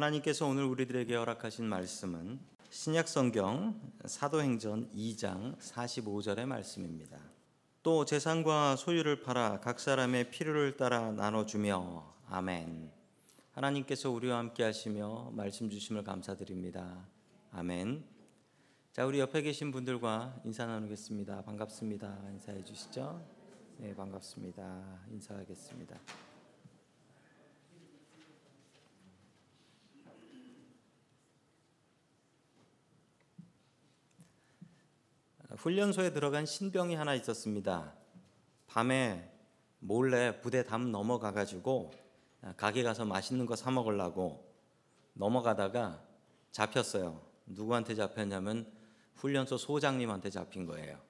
하나님께서 0.00 0.46
오늘 0.46 0.64
우리들에게 0.64 1.14
허락하신 1.14 1.66
말씀은 1.66 2.40
신약 2.70 3.06
성경 3.06 3.78
사도행전 4.06 4.88
2장 4.94 5.58
45절의 5.58 6.46
말씀입니다. 6.46 7.18
또 7.82 8.06
재산과 8.06 8.76
소유를 8.76 9.20
팔아 9.20 9.60
각 9.60 9.78
사람의 9.78 10.30
필요를 10.30 10.78
따라 10.78 11.12
나눠 11.12 11.44
주며 11.44 12.14
아멘. 12.30 12.90
하나님께서 13.52 14.10
우리와 14.10 14.38
함께 14.38 14.62
하시며 14.62 15.32
말씀 15.34 15.68
주심을 15.68 16.02
감사드립니다. 16.02 17.06
아멘. 17.52 18.02
자, 18.92 19.04
우리 19.04 19.20
옆에 19.20 19.42
계신 19.42 19.70
분들과 19.70 20.40
인사 20.44 20.64
나누겠습니다. 20.64 21.42
반갑습니다. 21.42 22.18
인사해 22.32 22.64
주시죠. 22.64 23.22
네, 23.76 23.94
반갑습니다. 23.94 25.00
인사하겠습니다. 25.10 26.29
훈련소에 35.56 36.12
들어간 36.12 36.46
신병이 36.46 36.94
하나 36.94 37.14
있었습니다. 37.14 37.94
밤에 38.66 39.30
몰래 39.80 40.40
부대 40.40 40.64
담 40.64 40.92
넘어가 40.92 41.32
가지고 41.32 41.92
가게 42.56 42.82
가서 42.82 43.04
맛있는 43.04 43.46
거 43.46 43.56
사 43.56 43.70
먹으려고 43.70 44.48
넘어가다가 45.14 46.02
잡혔어요. 46.52 47.20
누구한테 47.46 47.94
잡혔냐면 47.94 48.70
훈련소 49.16 49.58
소장님한테 49.58 50.30
잡힌 50.30 50.66
거예요. 50.66 51.00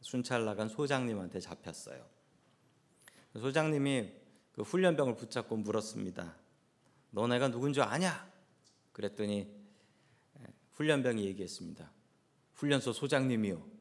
순찰 0.00 0.44
나간 0.44 0.68
소장님한테 0.68 1.40
잡혔어요. 1.40 2.04
소장님이 3.34 4.12
그 4.52 4.62
훈련병을 4.62 5.16
붙잡고 5.16 5.56
물었습니다. 5.56 6.36
너네가 7.10 7.48
누군지 7.48 7.80
아냐? 7.82 8.28
그랬더니 8.92 9.54
훈련병이 10.72 11.24
얘기했습니다. 11.26 11.90
훈련소 12.54 12.92
소장님이요. 12.92 13.79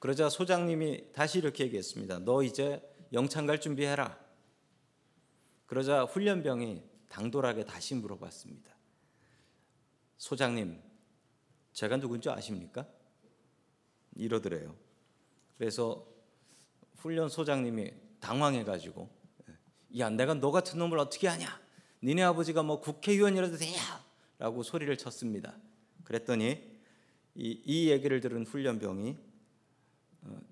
그러자 0.00 0.30
소장님이 0.30 1.12
다시 1.12 1.38
이렇게 1.38 1.64
얘기했습니다. 1.64 2.20
너 2.20 2.42
이제 2.42 2.82
영창 3.12 3.46
갈 3.46 3.60
준비해라. 3.60 4.18
그러자 5.66 6.04
훈련병이 6.04 6.82
당돌하게 7.10 7.64
다시 7.64 7.94
물어봤습니다. 7.94 8.74
소장님, 10.16 10.80
제가 11.72 11.98
누군지 11.98 12.30
아십니까? 12.30 12.86
이러더래요. 14.16 14.74
그래서 15.58 16.06
훈련 16.96 17.28
소장님이 17.28 17.92
당황해가지고, 18.20 19.08
야, 19.98 20.08
내가 20.08 20.34
너 20.34 20.50
같은 20.50 20.78
놈을 20.78 20.98
어떻게 20.98 21.28
하냐? 21.28 21.60
니네 22.02 22.22
아버지가 22.22 22.62
뭐 22.62 22.80
국회의원이라도 22.80 23.58
돼야! 23.58 24.04
라고 24.38 24.62
소리를 24.62 24.96
쳤습니다. 24.96 25.54
그랬더니 26.04 26.80
이, 27.34 27.62
이 27.64 27.90
얘기를 27.90 28.20
들은 28.20 28.46
훈련병이 28.46 29.10
어, 29.10 29.29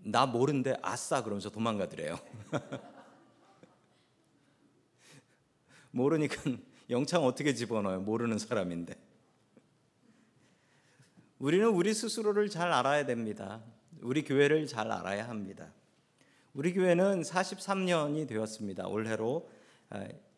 나 0.02 0.26
모른데 0.26 0.76
아싸 0.82 1.22
그러면서 1.22 1.50
도망가더래요. 1.50 2.18
모르니까 5.90 6.42
영창 6.90 7.24
어떻게 7.24 7.54
집어넣어요? 7.54 8.00
모르는 8.00 8.38
사람인데. 8.38 8.94
우리는 11.38 11.68
우리 11.68 11.94
스스로를 11.94 12.48
잘 12.48 12.72
알아야 12.72 13.06
됩니다. 13.06 13.62
우리 14.00 14.24
교회를 14.24 14.66
잘 14.66 14.90
알아야 14.90 15.28
합니다. 15.28 15.72
우리 16.54 16.72
교회는 16.72 17.22
43년이 17.22 18.26
되었습니다. 18.26 18.88
올해로 18.88 19.50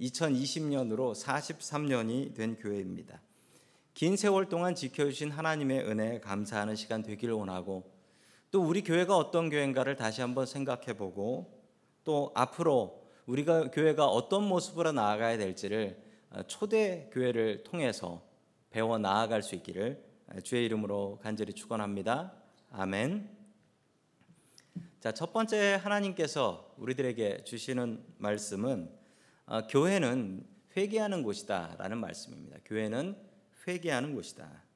2020년으로 0.00 1.10
아, 1.10 1.12
43년이 1.12 2.34
된 2.34 2.56
교회입니다. 2.56 3.20
긴 3.94 4.16
세월 4.16 4.48
동안 4.48 4.74
지켜주신 4.74 5.30
하나님의 5.30 5.80
은혜에 5.80 6.20
감사하는 6.20 6.76
시간 6.76 7.02
되기를 7.02 7.34
원하고 7.34 7.90
또 8.50 8.62
우리 8.62 8.82
교회가 8.82 9.16
어떤 9.16 9.48
교회인가를 9.48 9.96
다시 9.96 10.20
한번 10.20 10.44
생각해 10.44 10.96
보고 10.96 11.62
또 12.02 12.32
앞으로 12.34 13.06
우리가 13.26 13.70
교회가 13.70 14.06
어떤 14.06 14.44
모습으로 14.48 14.92
나아가야 14.92 15.38
될지를 15.38 16.02
어, 16.30 16.42
초대 16.44 17.08
교회를 17.12 17.62
통해서 17.64 18.22
배워 18.70 18.98
나아갈 18.98 19.42
수 19.42 19.54
있기를 19.54 20.04
주의 20.44 20.64
이름으로 20.64 21.18
간절히 21.22 21.52
축원합니다. 21.52 22.32
아멘. 22.70 23.36
자, 25.00 25.12
첫 25.12 25.32
번째 25.32 25.74
하나님께서 25.74 26.74
우리들에게 26.76 27.44
주시는 27.44 28.04
말씀은 28.18 28.90
어, 29.46 29.66
교회는 29.66 30.46
회개하는 30.76 31.22
곳이다라는 31.22 31.98
말씀입니다. 31.98 32.58
교회는 32.64 33.16
회개하는 33.66 34.14
곳이다. 34.14 34.69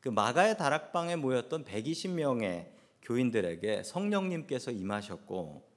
그 0.00 0.08
마가의 0.08 0.56
다락방에 0.56 1.16
모였던 1.16 1.64
120명의 1.64 2.70
교인들에게 3.02 3.82
성령님께서 3.82 4.70
임하셨고 4.70 5.68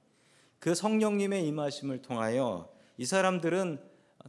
그 0.58 0.74
성령님의 0.74 1.46
임하심을 1.46 2.02
통하여 2.02 2.72
이 2.96 3.04
사람들은 3.04 3.80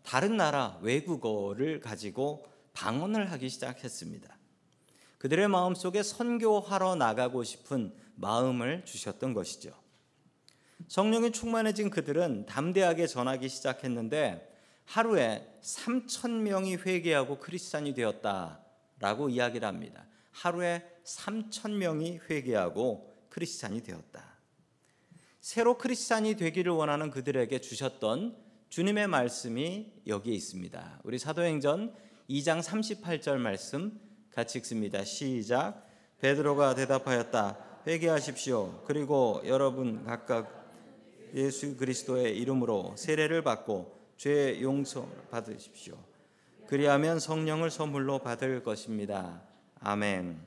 다른 0.04 0.38
나라 0.38 0.78
외국어를 0.82 1.80
가지고 1.80 2.46
방언을 2.74 3.32
하기 3.32 3.48
시작했습니다. 3.48 4.38
그들의 5.18 5.48
마음속에 5.48 6.04
선교하러 6.04 6.96
나가고 6.96 7.44
싶은 7.44 7.94
마음을 8.16 8.84
주셨던 8.86 9.34
것이죠. 9.34 9.74
성령이 10.88 11.32
충만해진 11.32 11.90
그들은 11.90 12.46
담대하게 12.46 13.08
전하기 13.08 13.48
시작했는데 13.48 14.54
하루에 14.86 15.48
3천 15.62 16.42
명이 16.42 16.76
회개하고 16.76 17.40
크리스찬이 17.40 17.94
되었다. 17.94 18.65
라고 19.00 19.30
이야기를 19.30 19.68
합니다. 19.68 20.06
하루에 20.32 20.84
3천 21.04 21.72
명이 21.72 22.20
회개하고 22.30 23.14
크리스찬이 23.30 23.84
되었다. 23.84 24.36
새로 25.42 25.78
크리스찬이 25.78 26.36
되기를 26.36 26.72
원하는 26.72 27.12
그들에게 27.12 27.60
주셨던 27.62 28.36
주님의 28.70 29.08
말씀이 29.08 29.94
여기에 30.08 30.34
있습니다. 30.34 31.02
우리 31.04 31.20
사도행전 31.20 31.94
2장 32.30 32.62
38절 32.64 33.38
말씀 33.38 34.00
같이 34.34 34.58
읽습니다. 34.58 35.04
시작. 35.04 35.86
베드로가 36.20 36.76
대답하였다. 36.76 37.84
회개하십시오. 37.88 38.84
그리고 38.86 39.42
여러분 39.46 40.04
각각 40.06 40.66
예수 41.36 41.78
그리스도의 41.78 42.38
이름으로 42.38 42.96
세례를 42.98 43.44
받고 43.44 43.94
죄 44.18 44.60
용서 44.62 45.08
받으십시오. 45.30 45.96
그리하면 46.68 47.20
성령을 47.20 47.70
선물로 47.70 48.20
받을 48.20 48.64
것입니다. 48.64 49.42
아멘. 49.80 50.40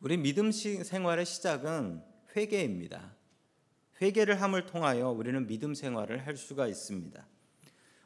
우리 0.00 0.16
믿음 0.16 0.52
생활의 0.52 1.26
시작은 1.26 2.02
회개입니다. 2.36 3.16
회개를 4.00 4.40
함을 4.40 4.66
통하여 4.66 5.10
우리는 5.10 5.48
믿음 5.48 5.74
생활을 5.74 6.24
할 6.24 6.36
수가 6.36 6.68
있습니다. 6.68 7.26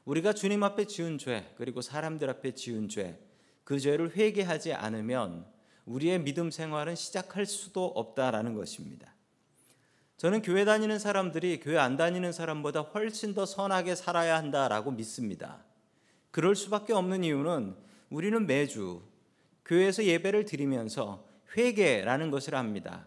우리가 0.06 0.32
주님 0.32 0.62
앞에 0.62 0.86
지은 0.86 1.18
죄, 1.18 1.52
그리고 1.56 1.82
사람들 1.82 2.30
앞에 2.30 2.54
지은 2.54 2.88
죄, 2.88 3.18
그 3.64 3.78
죄를 3.78 4.16
회개하지 4.16 4.72
않으면 4.72 5.46
우리의 5.84 6.20
믿음 6.20 6.50
생활은 6.50 6.94
시작할 6.94 7.44
수도 7.44 7.84
없다라는 7.84 8.54
것입니다. 8.54 9.14
저는 10.16 10.40
교회 10.40 10.64
다니는 10.64 10.98
사람들이 10.98 11.60
교회 11.60 11.76
안 11.76 11.98
다니는 11.98 12.32
사람보다 12.32 12.80
훨씬 12.80 13.34
더 13.34 13.44
선하게 13.44 13.94
살아야 13.94 14.36
한다라고 14.36 14.92
믿습니다. 14.92 15.64
그럴 16.32 16.56
수밖에 16.56 16.92
없는 16.92 17.22
이유는 17.22 17.76
우리는 18.10 18.46
매주 18.46 19.02
교회에서 19.64 20.04
예배를 20.04 20.44
드리면서 20.46 21.28
회개라는 21.56 22.30
것을 22.30 22.56
합니다. 22.56 23.06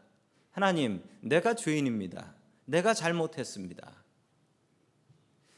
하나님, 0.51 1.03
내가 1.21 1.55
죄인입니다. 1.55 2.33
내가 2.65 2.93
잘못했습니다. 2.93 3.91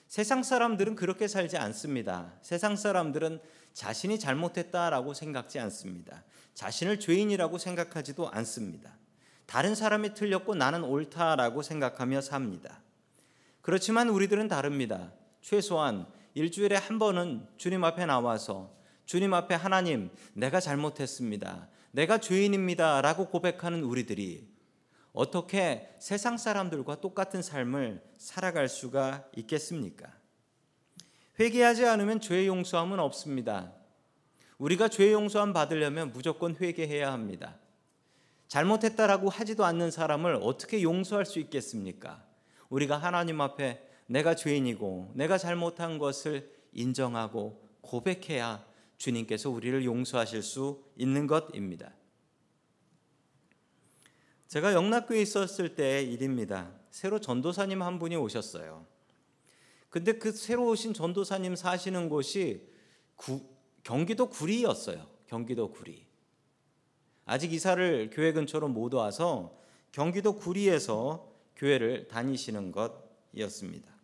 세상 0.07 0.41
사람들은 0.41 0.95
그렇게 0.95 1.27
살지 1.27 1.57
않습니다. 1.57 2.33
세상 2.41 2.77
사람들은 2.77 3.39
자신이 3.73 4.17
잘못했다라고 4.17 5.13
생각지 5.13 5.59
않습니다. 5.59 6.23
자신을 6.53 6.99
죄인이라고 6.99 7.57
생각하지도 7.57 8.29
않습니다. 8.31 8.97
다른 9.45 9.75
사람이 9.75 10.13
틀렸고 10.13 10.55
나는 10.55 10.83
옳다라고 10.83 11.61
생각하며 11.61 12.21
삽니다. 12.21 12.81
그렇지만 13.61 14.09
우리들은 14.09 14.47
다릅니다. 14.47 15.11
최소한 15.41 16.07
일주일에 16.37 16.75
한 16.75 16.99
번은 16.99 17.47
주님 17.57 17.83
앞에 17.83 18.05
나와서 18.05 18.71
주님 19.07 19.33
앞에 19.33 19.55
하나님, 19.55 20.11
내가 20.33 20.59
잘못했습니다. 20.59 21.67
내가 21.89 22.19
죄인입니다. 22.19 23.01
라고 23.01 23.29
고백하는 23.29 23.81
우리들이 23.81 24.47
어떻게 25.13 25.89
세상 25.97 26.37
사람들과 26.37 27.01
똑같은 27.01 27.41
삶을 27.41 28.03
살아갈 28.19 28.69
수가 28.69 29.25
있겠습니까? 29.35 30.13
회개하지 31.39 31.87
않으면 31.87 32.21
죄 32.21 32.45
용서함은 32.45 32.99
없습니다. 32.99 33.73
우리가 34.59 34.89
죄 34.89 35.11
용서함 35.11 35.53
받으려면 35.53 36.11
무조건 36.11 36.55
회개해야 36.55 37.11
합니다. 37.11 37.55
잘못했다라고 38.47 39.31
하지도 39.31 39.65
않는 39.65 39.89
사람을 39.89 40.37
어떻게 40.43 40.83
용서할 40.83 41.25
수 41.25 41.39
있겠습니까? 41.39 42.23
우리가 42.69 42.97
하나님 42.97 43.41
앞에 43.41 43.86
내가 44.07 44.35
죄인이고 44.35 45.11
내가 45.15 45.37
잘못한 45.37 45.97
것을 45.97 46.51
인정하고 46.73 47.61
고백해야 47.81 48.65
주님께서 48.97 49.49
우리를 49.49 49.85
용서하실 49.85 50.41
수 50.41 50.83
있는 50.95 51.27
것입니다. 51.27 51.93
제가 54.47 54.73
영락교에 54.73 55.21
있었을 55.21 55.75
때 55.75 56.01
일입니다. 56.03 56.71
새로 56.89 57.19
전도사님 57.19 57.81
한 57.81 57.99
분이 57.99 58.15
오셨어요. 58.15 58.85
근데 59.89 60.13
그 60.13 60.31
새로 60.31 60.67
오신 60.67 60.93
전도사님 60.93 61.55
사시는 61.55 62.09
곳이 62.09 62.67
구, 63.15 63.41
경기도 63.83 64.29
구리였어요. 64.29 65.05
경기도 65.27 65.69
구리. 65.71 66.05
아직 67.25 67.51
이사를 67.51 68.09
교회 68.13 68.31
근처로 68.31 68.69
못 68.69 68.93
와서 68.93 69.59
경기도 69.91 70.35
구리에서 70.35 71.29
교회를 71.55 72.07
다니시는 72.07 72.71
것이었습니다. 72.71 73.96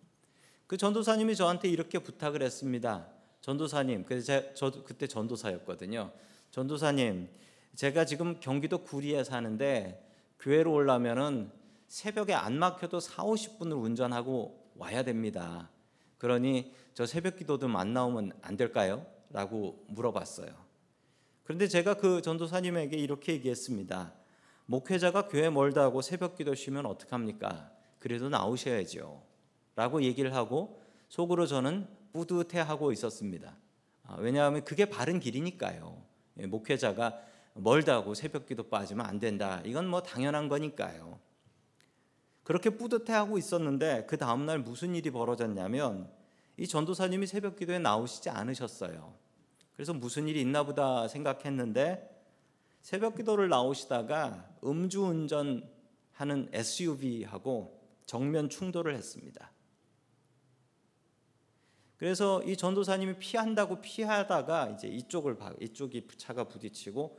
그 0.73 0.77
전도사님이 0.77 1.35
저한테 1.35 1.69
이렇게 1.69 1.99
부탁을 1.99 2.41
했습니다. 2.41 3.05
전도사님, 3.41 4.05
그래서 4.05 4.55
저도 4.55 4.83
그때 4.83 5.05
전도사였거든요. 5.05 6.11
전도사님, 6.49 7.29
제가 7.75 8.05
지금 8.05 8.39
경기도 8.39 8.79
구리에 8.79 9.23
사는데 9.23 10.03
교회로 10.39 10.73
오려면은 10.73 11.51
새벽에 11.87 12.33
안 12.33 12.57
막혀도 12.57 13.01
4, 13.01 13.21
50분을 13.21 13.79
운전하고 13.79 14.71
와야 14.75 15.03
됩니다. 15.03 15.69
그러니 16.17 16.73
저 16.95 17.05
새벽 17.05 17.35
기도도 17.35 17.67
안 17.77 17.93
나오면 17.93 18.31
안 18.41 18.57
될까요? 18.57 19.05
라고 19.29 19.85
물어봤어요. 19.89 20.49
그런데 21.43 21.67
제가 21.67 21.93
그 21.93 22.23
전도사님에게 22.23 22.97
이렇게 22.97 23.33
얘기했습니다. 23.33 24.11
목회자가 24.65 25.27
교회 25.27 25.51
멀다 25.51 25.83
하고 25.83 26.01
새벽 26.01 26.35
기도 26.35 26.55
쉬면 26.55 26.87
어떡합니까? 26.87 27.69
그래도 27.99 28.27
나오셔야죠. 28.29 29.32
라고 29.75 30.03
얘기를 30.03 30.33
하고 30.33 30.81
속으로 31.09 31.45
저는 31.45 31.87
뿌듯해하고 32.13 32.91
있었습니다. 32.91 33.55
아, 34.03 34.15
왜냐하면 34.19 34.63
그게 34.63 34.85
바른 34.85 35.19
길이니까요. 35.19 36.01
예, 36.39 36.45
목회자가 36.45 37.19
멀다고 37.55 38.13
새벽 38.13 38.45
기도 38.45 38.63
빠지면 38.63 39.05
안 39.05 39.19
된다. 39.19 39.61
이건 39.65 39.87
뭐 39.87 40.01
당연한 40.01 40.49
거니까요. 40.49 41.19
그렇게 42.43 42.69
뿌듯해하고 42.71 43.37
있었는데 43.37 44.05
그 44.07 44.17
다음 44.17 44.45
날 44.45 44.59
무슨 44.59 44.95
일이 44.95 45.11
벌어졌냐면 45.11 46.09
이 46.57 46.67
전도사님이 46.67 47.25
새벽 47.27 47.55
기도에 47.55 47.79
나오시지 47.79 48.29
않으셨어요. 48.29 49.13
그래서 49.75 49.93
무슨 49.93 50.27
일이 50.27 50.41
있나 50.41 50.63
보다 50.63 51.07
생각했는데 51.07 52.09
새벽 52.81 53.15
기도를 53.15 53.49
나오시다가 53.49 54.49
음주운전 54.63 55.69
하는 56.11 56.49
SUV하고 56.51 57.81
정면 58.05 58.49
충돌을 58.49 58.93
했습니다. 58.95 59.52
그래서 62.03 62.43
이 62.43 62.57
전도사님이 62.57 63.17
피한다고 63.17 63.79
피하다가 63.79 64.71
이제 64.71 64.89
이쪽을 64.89 65.37
이쪽이 65.61 66.09
차가 66.17 66.43
부딪히고 66.43 67.17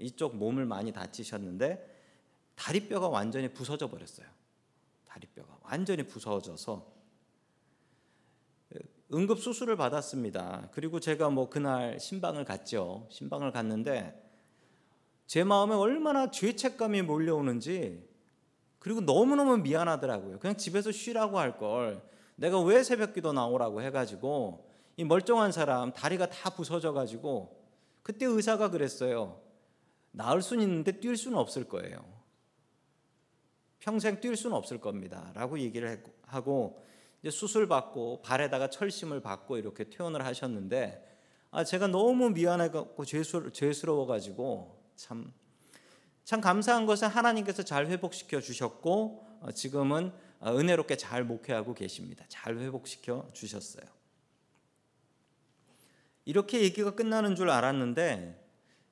이쪽 0.00 0.34
몸을 0.34 0.66
많이 0.66 0.90
다치셨는데 0.90 2.02
다리뼈가 2.56 3.06
완전히 3.06 3.46
부서져 3.46 3.88
버렸어요. 3.88 4.26
다리뼈가 5.04 5.60
완전히 5.62 6.02
부서져서 6.02 6.92
응급 9.14 9.38
수술을 9.38 9.76
받았습니다. 9.76 10.70
그리고 10.72 10.98
제가 10.98 11.30
뭐 11.30 11.48
그날 11.48 12.00
신방을 12.00 12.44
갔죠. 12.44 13.06
신방을 13.12 13.52
갔는데 13.52 14.28
제 15.28 15.44
마음에 15.44 15.76
얼마나 15.76 16.32
죄책감이 16.32 17.02
몰려오는지 17.02 18.04
그리고 18.80 19.02
너무너무 19.02 19.58
미안하더라고요. 19.58 20.40
그냥 20.40 20.56
집에서 20.56 20.90
쉬라고 20.90 21.38
할 21.38 21.58
걸 21.58 22.15
내가 22.36 22.60
왜 22.60 22.82
새벽 22.82 23.14
기도 23.14 23.32
나오라고 23.32 23.82
해가지고 23.82 24.70
이 24.96 25.04
멀쩡한 25.04 25.52
사람 25.52 25.92
다리가 25.92 26.30
다 26.30 26.50
부서져 26.50 26.92
가지고 26.92 27.62
그때 28.02 28.24
의사가 28.24 28.70
그랬어요. 28.70 29.40
나을 30.12 30.40
수는 30.40 30.62
있는데 30.62 30.92
뛸 30.92 31.16
수는 31.16 31.36
없을 31.36 31.64
거예요. 31.64 31.98
평생 33.78 34.20
뛸 34.20 34.36
수는 34.36 34.56
없을 34.56 34.80
겁니다. 34.80 35.30
라고 35.34 35.58
얘기를 35.58 36.02
하고 36.22 36.82
이제 37.20 37.30
수술 37.30 37.68
받고 37.68 38.22
발에다가 38.22 38.70
철심을 38.70 39.20
받고 39.20 39.58
이렇게 39.58 39.84
퇴원을 39.90 40.24
하셨는데 40.24 41.04
아 41.50 41.64
제가 41.64 41.86
너무 41.86 42.30
미안해 42.30 42.70
갖고 42.70 43.04
죄스러워 43.04 44.06
가지고 44.06 44.82
참, 44.94 45.32
참 46.24 46.40
감사한 46.40 46.86
것은 46.86 47.08
하나님께서 47.08 47.62
잘 47.62 47.86
회복시켜 47.86 48.40
주셨고 48.40 49.26
어, 49.40 49.52
지금은 49.52 50.12
은혜롭게 50.44 50.96
잘 50.96 51.24
목회하고 51.24 51.74
계십니다. 51.74 52.24
잘 52.28 52.58
회복시켜 52.58 53.28
주셨어요. 53.32 53.84
이렇게 56.24 56.60
얘기가 56.62 56.94
끝나는 56.94 57.36
줄 57.36 57.50
알았는데 57.50 58.44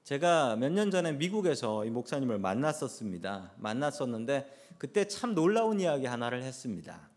제가 0.04 0.56
몇 0.56 0.70
년 0.70 0.90
전에 0.90 1.12
미국에서 1.12 1.84
이 1.84 1.90
목사님을 1.90 2.38
만났었습니다. 2.38 3.52
만났었는데 3.56 4.74
그때 4.78 5.08
참 5.08 5.34
놀라운 5.34 5.80
이야기 5.80 6.06
하나를 6.06 6.42
했습니다. 6.42 7.08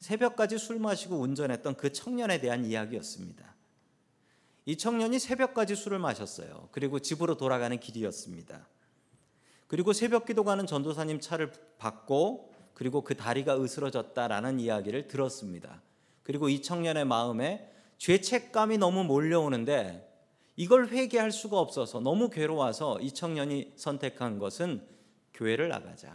새벽까지 0.00 0.58
술 0.58 0.80
마시고 0.80 1.16
운전했던 1.16 1.76
그 1.76 1.92
청년에 1.92 2.40
대한 2.40 2.64
이야기였습니다. 2.64 3.54
이 4.64 4.76
청년이 4.76 5.18
새벽까지 5.18 5.76
술을 5.76 5.98
마셨어요. 6.00 6.68
그리고 6.72 6.98
집으로 6.98 7.36
돌아가는 7.36 7.78
길이었습니다. 7.78 8.66
그리고 9.68 9.92
새벽 9.92 10.26
기도 10.26 10.44
가는 10.44 10.66
전도사님 10.66 11.20
차를 11.20 11.52
받고 11.78 12.51
그리고 12.82 13.02
그 13.02 13.16
다리가 13.16 13.62
으스러졌다라는 13.62 14.58
이야기를 14.58 15.06
들었습니다. 15.06 15.80
그리고 16.24 16.48
이 16.48 16.60
청년의 16.60 17.04
마음에 17.04 17.72
죄책감이 17.98 18.76
너무 18.78 19.04
몰려오는데 19.04 20.12
이걸 20.56 20.88
회개할 20.88 21.30
수가 21.30 21.60
없어서 21.60 22.00
너무 22.00 22.28
괴로워서 22.28 22.98
이 22.98 23.12
청년이 23.12 23.74
선택한 23.76 24.40
것은 24.40 24.84
교회를 25.32 25.68
나가자. 25.68 26.12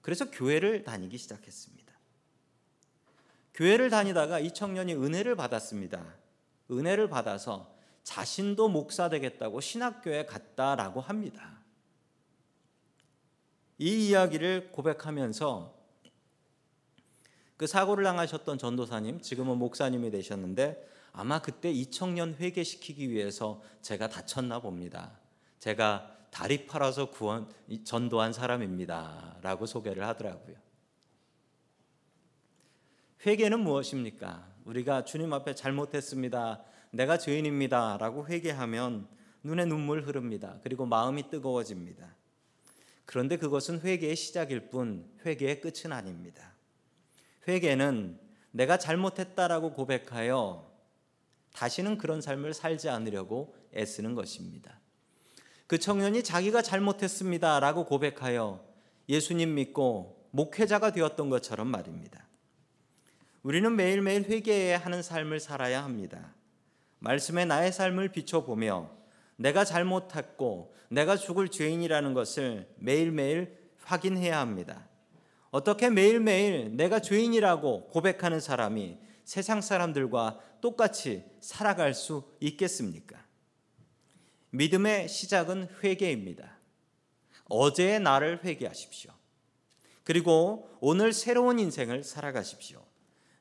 그래서 0.00 0.28
교회를 0.32 0.82
다니기 0.82 1.18
시작했습니다. 1.18 1.94
교회를 3.54 3.90
다니다가 3.90 4.40
이 4.40 4.52
청년이 4.52 4.94
은혜를 4.94 5.36
받았습니다. 5.36 6.04
은혜를 6.72 7.08
받아서 7.08 7.72
자신도 8.02 8.70
목사 8.70 9.08
되겠다고 9.08 9.60
신학교에 9.60 10.26
갔다라고 10.26 11.00
합니다. 11.00 11.53
이 13.78 14.08
이야기를 14.08 14.70
고백하면서 14.72 15.74
그 17.56 17.66
사고를 17.66 18.04
당하셨던 18.04 18.58
전도사님, 18.58 19.20
지금은 19.20 19.58
목사님이 19.58 20.10
되셨는데 20.10 20.88
아마 21.12 21.40
그때 21.40 21.70
이 21.70 21.90
청년 21.90 22.34
회개시키기 22.34 23.10
위해서 23.10 23.62
제가 23.82 24.08
다쳤나 24.08 24.58
봅니다. 24.60 25.18
제가 25.60 26.10
다리 26.30 26.66
팔아서 26.66 27.10
구원 27.10 27.48
전도한 27.84 28.32
사람입니다라고 28.32 29.66
소개를 29.66 30.04
하더라고요. 30.04 30.56
회개는 33.24 33.60
무엇입니까? 33.60 34.52
우리가 34.64 35.04
주님 35.04 35.32
앞에 35.32 35.54
잘못했습니다. 35.54 36.62
내가 36.90 37.18
죄인입니다라고 37.18 38.26
회개하면 38.26 39.08
눈에 39.44 39.64
눈물 39.64 40.02
흐릅니다. 40.02 40.58
그리고 40.62 40.86
마음이 40.86 41.30
뜨거워집니다. 41.30 42.14
그런데 43.04 43.36
그것은 43.36 43.80
회개의 43.80 44.16
시작일 44.16 44.70
뿐 44.70 45.08
회개의 45.24 45.60
끝은 45.60 45.92
아닙니다. 45.92 46.54
회개는 47.46 48.18
내가 48.50 48.78
잘못했다라고 48.78 49.72
고백하여 49.72 50.72
다시는 51.52 51.98
그런 51.98 52.20
삶을 52.20 52.54
살지 52.54 52.88
않으려고 52.88 53.54
애쓰는 53.74 54.14
것입니다. 54.14 54.80
그 55.66 55.78
청년이 55.78 56.22
자기가 56.22 56.62
잘못했습니다라고 56.62 57.86
고백하여 57.86 58.64
예수님 59.08 59.54
믿고 59.54 60.28
목회자가 60.30 60.92
되었던 60.92 61.30
것처럼 61.30 61.68
말입니다. 61.68 62.26
우리는 63.42 63.74
매일매일 63.76 64.24
회개해야 64.24 64.78
하는 64.78 65.02
삶을 65.02 65.38
살아야 65.38 65.84
합니다. 65.84 66.34
말씀에 66.98 67.44
나의 67.44 67.72
삶을 67.72 68.08
비춰보며 68.08 68.90
내가 69.36 69.64
잘못했고 69.64 70.74
내가 70.88 71.16
죽을 71.16 71.48
죄인이라는 71.48 72.14
것을 72.14 72.68
매일매일 72.76 73.56
확인해야 73.82 74.38
합니다. 74.38 74.88
어떻게 75.50 75.90
매일매일 75.90 76.76
내가 76.76 77.00
죄인이라고 77.00 77.88
고백하는 77.88 78.40
사람이 78.40 78.98
세상 79.24 79.60
사람들과 79.60 80.38
똑같이 80.60 81.24
살아갈 81.40 81.94
수 81.94 82.24
있겠습니까? 82.40 83.24
믿음의 84.50 85.08
시작은 85.08 85.68
회개입니다. 85.82 86.58
어제의 87.46 88.00
나를 88.00 88.40
회개하십시오. 88.44 89.12
그리고 90.04 90.70
오늘 90.80 91.12
새로운 91.12 91.58
인생을 91.58 92.04
살아가십시오. 92.04 92.84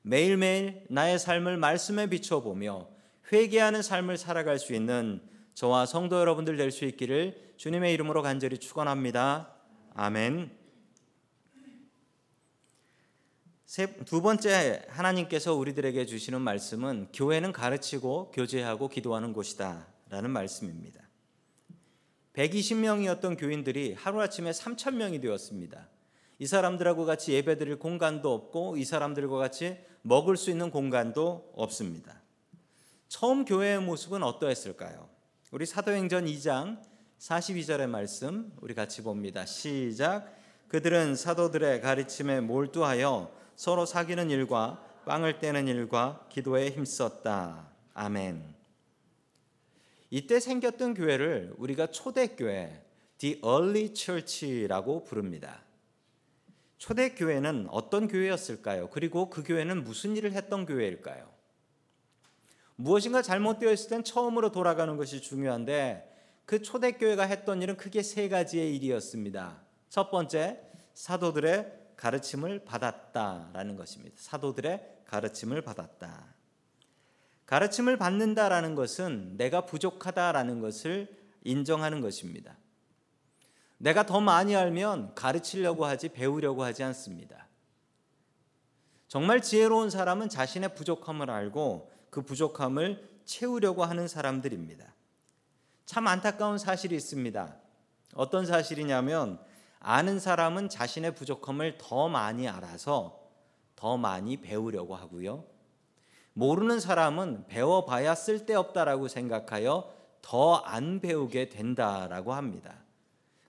매일매일 0.01 0.85
나의 0.89 1.19
삶을 1.19 1.57
말씀에 1.57 2.07
비춰보며 2.07 2.89
회개하는 3.31 3.81
삶을 3.81 4.17
살아갈 4.17 4.59
수 4.59 4.73
있는 4.73 5.21
저와 5.53 5.85
성도 5.85 6.19
여러분들 6.19 6.57
될 6.57 6.71
수 6.71 6.85
있기를 6.85 7.53
주님의 7.57 7.93
이름으로 7.93 8.23
간절히 8.23 8.57
축원합니다. 8.57 9.53
아멘. 9.93 10.51
두 14.05 14.21
번째 14.21 14.85
하나님께서 14.89 15.53
우리들에게 15.53 16.05
주시는 16.05 16.41
말씀은 16.41 17.09
교회는 17.13 17.51
가르치고 17.51 18.31
교제하고 18.31 18.87
기도하는 18.89 19.33
곳이다라는 19.33 20.31
말씀입니다. 20.31 21.01
120명이었던 22.33 23.39
교인들이 23.39 23.93
하루아침에 23.93 24.51
3천 24.51 24.95
명이 24.95 25.21
되었습니다. 25.21 25.87
이 26.39 26.47
사람들하고 26.47 27.05
같이 27.05 27.33
예배드릴 27.33 27.77
공간도 27.77 28.33
없고 28.33 28.77
이 28.77 28.85
사람들과 28.85 29.37
같이 29.37 29.77
먹을 30.01 30.35
수 30.35 30.49
있는 30.49 30.71
공간도 30.71 31.53
없습니다. 31.55 32.21
처음 33.07 33.45
교회의 33.45 33.79
모습은 33.81 34.23
어떠했을까요? 34.23 35.12
우리 35.53 35.67
사도행전 35.67 36.25
2장 36.25 36.81
42절의 37.19 37.87
말씀 37.87 38.51
우리 38.59 38.73
같이 38.73 39.03
봅니다. 39.03 39.45
시작. 39.45 40.35
그들은 40.67 41.15
사도들의 41.15 41.79
가르침에 41.79 42.41
몰두하여 42.41 43.31
서로 43.55 43.85
사귀는 43.85 44.31
일과 44.31 44.83
빵을 45.05 45.37
떼는 45.37 45.67
일과 45.67 46.27
기도에 46.31 46.71
힘썼다. 46.71 47.69
아멘. 47.93 48.43
이때 50.09 50.39
생겼던 50.39 50.95
교회를 50.95 51.53
우리가 51.59 51.91
초대교회, 51.91 52.83
The 53.19 53.41
Early 53.45 53.93
Church라고 53.93 55.03
부릅니다. 55.03 55.61
초대교회는 56.79 57.67
어떤 57.69 58.07
교회였을까요? 58.07 58.89
그리고 58.89 59.29
그 59.29 59.43
교회는 59.43 59.83
무슨 59.83 60.17
일을 60.17 60.31
했던 60.31 60.65
교회일까요? 60.65 61.32
무엇인가 62.75 63.21
잘못되어 63.21 63.71
있을 63.71 63.89
땐 63.89 64.03
처음으로 64.03 64.51
돌아가는 64.51 64.95
것이 64.97 65.21
중요한데 65.21 66.09
그 66.45 66.61
초대교회가 66.61 67.23
했던 67.23 67.61
일은 67.61 67.77
크게 67.77 68.01
세 68.01 68.29
가지의 68.29 68.75
일이었습니다. 68.75 69.61
첫 69.89 70.09
번째, 70.11 70.59
사도들의 70.93 71.71
가르침을 71.95 72.65
받았다라는 72.65 73.75
것입니다. 73.75 74.15
사도들의 74.17 75.03
가르침을 75.05 75.61
받았다. 75.61 76.33
가르침을 77.45 77.97
받는다라는 77.97 78.75
것은 78.75 79.37
내가 79.37 79.65
부족하다라는 79.65 80.59
것을 80.59 81.07
인정하는 81.43 82.01
것입니다. 82.01 82.57
내가 83.77 84.05
더 84.05 84.21
많이 84.21 84.55
알면 84.55 85.13
가르치려고 85.13 85.85
하지 85.85 86.09
배우려고 86.09 86.63
하지 86.63 86.83
않습니다. 86.83 87.47
정말 89.07 89.41
지혜로운 89.41 89.89
사람은 89.89 90.29
자신의 90.29 90.73
부족함을 90.73 91.29
알고 91.29 91.91
그 92.13 92.21
부족함을 92.21 93.09
채우려고 93.25 93.83
하는 93.83 94.07
사람들입니다. 94.07 94.85
참 95.87 96.05
안타까운 96.05 96.59
사실이 96.59 96.95
있습니다. 96.95 97.55
어떤 98.13 98.45
사실이냐면 98.45 99.39
아는 99.79 100.19
사람은 100.19 100.69
자신의 100.69 101.15
부족함을 101.15 101.79
더 101.79 102.09
많이 102.09 102.47
알아서 102.47 103.19
더 103.75 103.97
많이 103.97 104.37
배우려고 104.37 104.95
하고요. 104.95 105.43
모르는 106.33 106.79
사람은 106.79 107.47
배워봐야 107.47 108.13
쓸데없다라고 108.13 109.07
생각하여 109.07 109.91
더 110.21 110.61
안 110.65 110.99
배우게 111.01 111.49
된다라고 111.49 112.33
합니다. 112.33 112.75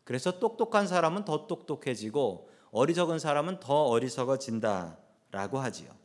그래서 0.05 0.39
똑똑한 0.39 0.87
사람은 0.87 1.27
더 1.27 1.47
똑똑해지고 1.47 2.49
어리석은 2.71 3.19
사람은 3.19 3.61
더 3.61 3.85
어리석어진다라고 3.85 5.59
하지요. 5.59 6.04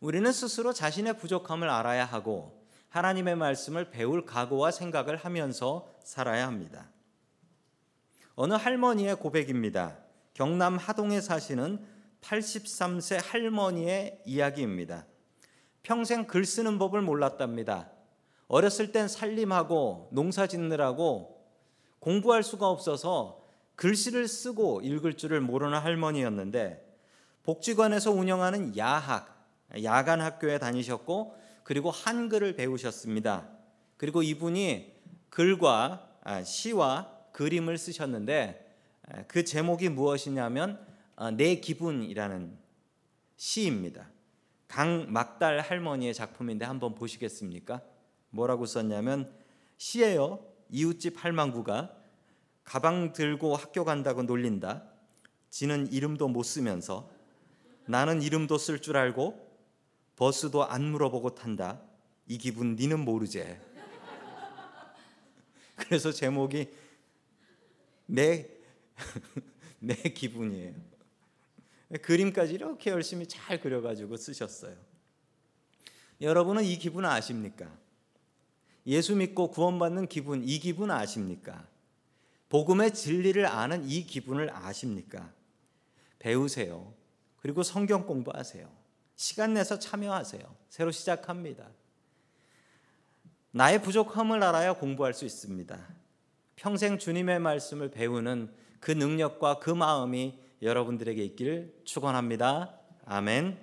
우리는 0.00 0.30
스스로 0.30 0.72
자신의 0.72 1.16
부족함을 1.18 1.68
알아야 1.68 2.04
하고 2.04 2.64
하나님의 2.90 3.36
말씀을 3.36 3.90
배울 3.90 4.24
각오와 4.24 4.70
생각을 4.70 5.16
하면서 5.16 5.88
살아야 6.02 6.46
합니다. 6.46 6.90
어느 8.34 8.54
할머니의 8.54 9.16
고백입니다. 9.16 9.98
경남 10.34 10.76
하동에 10.76 11.20
사시는 11.20 11.84
83세 12.20 13.20
할머니의 13.22 14.22
이야기입니다. 14.26 15.06
평생 15.82 16.26
글 16.26 16.44
쓰는 16.44 16.78
법을 16.78 17.00
몰랐답니다. 17.00 17.90
어렸을 18.48 18.92
땐 18.92 19.08
살림하고 19.08 20.10
농사 20.12 20.46
짓느라고 20.46 21.44
공부할 21.98 22.42
수가 22.42 22.68
없어서 22.68 23.42
글씨를 23.76 24.28
쓰고 24.28 24.80
읽을 24.82 25.16
줄을 25.16 25.40
모르는 25.40 25.78
할머니였는데 25.78 26.82
복지관에서 27.42 28.10
운영하는 28.10 28.76
야학 28.76 29.35
야간 29.82 30.20
학교에 30.20 30.58
다니셨고 30.58 31.36
그리고 31.62 31.90
한글을 31.90 32.54
배우셨습니다. 32.54 33.48
그리고 33.96 34.22
이분이 34.22 34.94
글과 35.30 36.08
아, 36.22 36.42
시와 36.42 37.12
그림을 37.32 37.78
쓰셨는데 37.78 38.64
그 39.28 39.44
제목이 39.44 39.88
무엇이냐면 39.88 40.84
아, 41.16 41.30
내 41.30 41.56
기분이라는 41.56 42.56
시입니다. 43.36 44.08
강막달 44.68 45.60
할머니의 45.60 46.14
작품인데 46.14 46.64
한번 46.64 46.94
보시겠습니까? 46.94 47.80
뭐라고 48.30 48.66
썼냐면 48.66 49.32
시예요. 49.76 50.44
이웃집 50.70 51.22
할망구가 51.24 51.94
가방 52.64 53.12
들고 53.12 53.54
학교 53.54 53.84
간다고 53.84 54.22
놀린다. 54.22 54.84
지는 55.50 55.90
이름도 55.92 56.28
못 56.28 56.42
쓰면서 56.42 57.08
나는 57.86 58.20
이름도 58.20 58.58
쓸 58.58 58.80
줄 58.80 58.96
알고 58.96 59.45
버스도 60.16 60.64
안 60.64 60.84
물어보고 60.84 61.34
탄다. 61.34 61.80
이 62.26 62.38
기분 62.38 62.74
니는 62.74 63.00
모르제. 63.00 63.60
그래서 65.76 66.10
제목이 66.10 66.68
내, 68.06 68.48
내 69.78 69.94
기분이에요. 69.94 70.74
그림까지 72.02 72.54
이렇게 72.54 72.90
열심히 72.90 73.26
잘 73.28 73.60
그려가지고 73.60 74.16
쓰셨어요. 74.16 74.74
여러분은 76.20 76.64
이 76.64 76.78
기분 76.78 77.04
아십니까? 77.04 77.70
예수 78.86 79.14
믿고 79.14 79.50
구원받는 79.50 80.08
기분, 80.08 80.42
이 80.42 80.58
기분 80.58 80.90
아십니까? 80.90 81.66
복음의 82.48 82.94
진리를 82.94 83.44
아는 83.46 83.88
이 83.88 84.04
기분을 84.04 84.50
아십니까? 84.54 85.32
배우세요. 86.18 86.94
그리고 87.40 87.62
성경 87.62 88.06
공부하세요. 88.06 88.75
시간 89.16 89.54
내서 89.54 89.78
참여하세요. 89.78 90.42
새로 90.68 90.90
시작합니다. 90.90 91.68
나의 93.50 93.80
부족함을 93.82 94.42
알아야 94.42 94.74
공부할 94.74 95.14
수 95.14 95.24
있습니다. 95.24 95.78
평생 96.56 96.98
주님의 96.98 97.40
말씀을 97.40 97.90
배우는 97.90 98.54
그 98.80 98.90
능력과 98.92 99.58
그 99.58 99.70
마음이 99.70 100.38
여러분들에게 100.60 101.24
있길 101.24 101.80
축원합니다. 101.84 102.78
아멘. 103.06 103.58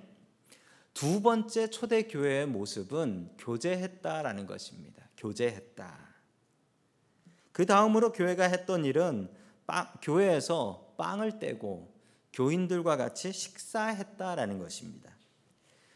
두 0.93 1.21
번째 1.21 1.69
초대 1.69 2.03
교회의 2.03 2.47
모습은 2.47 3.35
교제했다라는 3.37 4.47
것입니다. 4.47 5.07
교제했다. 5.17 5.99
그 7.51 7.65
다음으로 7.67 8.11
교회가 8.11 8.45
했던 8.45 8.85
일은 8.85 9.29
빵, 9.67 9.87
교회에서 10.01 10.95
빵을 10.97 11.39
떼고 11.39 11.93
교인들과 12.33 12.97
같이 12.97 13.31
식사했다라는 13.31 14.57
것입니다. 14.57 15.11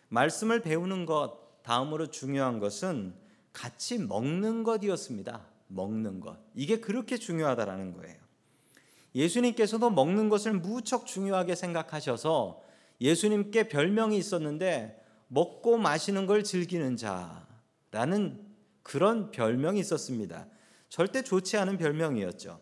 말씀을 0.10 0.62
배우는 0.62 1.06
것 1.06 1.64
다음으로 1.64 2.08
중요한 2.08 2.60
것은 2.60 3.14
같이 3.52 3.98
먹는 3.98 4.64
것이었습니다. 4.64 5.46
먹는 5.68 6.20
것. 6.20 6.38
이게 6.56 6.80
그렇게 6.80 7.18
중요하다라는 7.18 7.94
거예요. 7.94 8.16
예수님께서도 9.16 9.90
먹는 9.90 10.30
것을 10.30 10.54
무척 10.54 11.06
중요하게 11.06 11.56
생각하셔서 11.56 12.62
예수님께 13.02 13.68
별명이 13.68 14.18
있었는데 14.18 15.04
먹고 15.28 15.78
마시는 15.78 16.26
걸 16.26 16.44
즐기는 16.44 16.96
자라는 16.96 18.46
그런 18.84 19.32
별명이 19.32 19.80
있었습니다. 19.80 20.48
절대 20.90 21.22
좋지 21.22 21.58
않은 21.58 21.78
별명이었죠. 21.78 22.62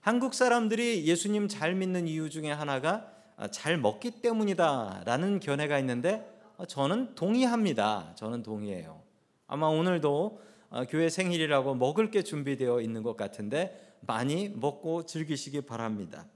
한국 0.00 0.34
사람들이 0.34 1.06
예수님 1.06 1.48
잘 1.48 1.74
믿는 1.74 2.08
이유 2.08 2.30
중에 2.30 2.50
하나가 2.50 3.10
잘 3.50 3.76
먹기 3.78 4.22
때문이다라는 4.22 5.40
견해가 5.40 5.78
있는데 5.80 6.24
어, 6.26 6.33
저는 6.68 7.14
동의합니다. 7.14 8.14
저는 8.16 8.42
동의해요. 8.42 9.02
아마 9.46 9.66
오늘도 9.66 10.40
어, 10.70 10.84
교회 10.88 11.08
생일이라고 11.08 11.74
먹을 11.74 12.10
게 12.10 12.22
준비되어 12.22 12.80
있는 12.80 13.02
것 13.02 13.16
같은데 13.16 13.96
많이 14.00 14.48
먹고 14.48 15.06
즐기시기 15.06 15.62
바랍니다. 15.62 16.26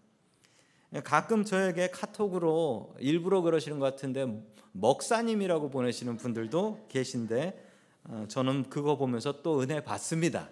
가끔 1.05 1.45
저에게 1.45 1.91
카톡으로 1.91 2.95
일부러 2.99 3.43
그러시는 3.43 3.79
것 3.79 3.85
같은데 3.87 4.27
먹사님이라고 4.73 5.71
보내시는 5.71 6.17
분들도 6.17 6.87
계신데 6.89 7.67
어, 8.05 8.25
저는 8.29 8.71
그거 8.71 8.97
보면서 8.97 9.43
또 9.43 9.61
은혜 9.61 9.83
받습니다. 9.83 10.49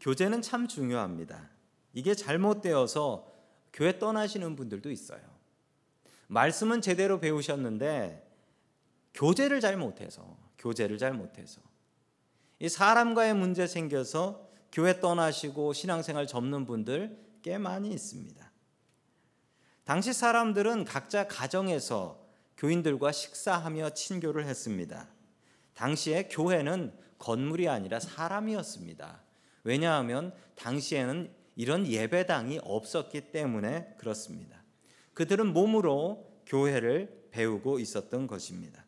교제는 0.00 0.42
참 0.42 0.66
중요합니다. 0.66 1.50
이게 1.92 2.14
잘못되어서 2.14 3.30
교회 3.72 3.98
떠나시는 3.98 4.56
분들도 4.56 4.90
있어요. 4.90 5.31
말씀은 6.32 6.80
제대로 6.80 7.20
배우셨는데 7.20 8.26
교제를 9.12 9.60
잘 9.60 9.76
못해서 9.76 10.38
교제를 10.58 10.96
잘 10.96 11.12
못해서 11.12 11.60
이 12.58 12.68
사람과의 12.70 13.34
문제 13.34 13.66
생겨서 13.66 14.48
교회 14.72 14.98
떠나시고 14.98 15.74
신앙생활 15.74 16.26
접는 16.26 16.64
분들 16.64 17.18
꽤 17.42 17.58
많이 17.58 17.90
있습니다. 17.90 18.50
당시 19.84 20.14
사람들은 20.14 20.86
각자 20.86 21.28
가정에서 21.28 22.24
교인들과 22.56 23.12
식사하며 23.12 23.90
친교를 23.90 24.46
했습니다. 24.46 25.08
당시에 25.74 26.28
교회는 26.28 26.96
건물이 27.18 27.68
아니라 27.68 28.00
사람이었습니다. 28.00 29.20
왜냐하면 29.64 30.34
당시에는 30.54 31.30
이런 31.56 31.86
예배당이 31.86 32.60
없었기 32.62 33.32
때문에 33.32 33.96
그렇습니다. 33.98 34.61
그들은 35.14 35.52
몸으로 35.52 36.26
교회를 36.46 37.28
배우고 37.30 37.78
있었던 37.78 38.26
것입니다. 38.26 38.84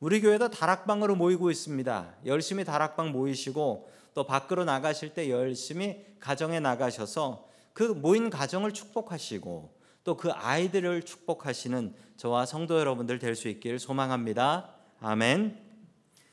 우리 0.00 0.20
교회도 0.20 0.50
다락방으로 0.50 1.14
모이고 1.14 1.50
있습니다. 1.50 2.16
열심히 2.26 2.64
다락방 2.64 3.12
모이시고 3.12 3.90
또 4.14 4.26
밖으로 4.26 4.64
나가실 4.64 5.14
때 5.14 5.30
열심히 5.30 6.04
가정에 6.18 6.60
나가셔서 6.60 7.48
그 7.72 7.82
모인 7.82 8.28
가정을 8.28 8.72
축복하시고 8.72 9.82
또 10.04 10.16
그 10.16 10.30
아이들을 10.32 11.02
축복하시는 11.02 11.94
저와 12.16 12.46
성도 12.46 12.78
여러분들 12.78 13.18
될 13.18 13.36
수 13.36 13.48
있기를 13.48 13.78
소망합니다. 13.78 14.74
아멘. 15.00 15.58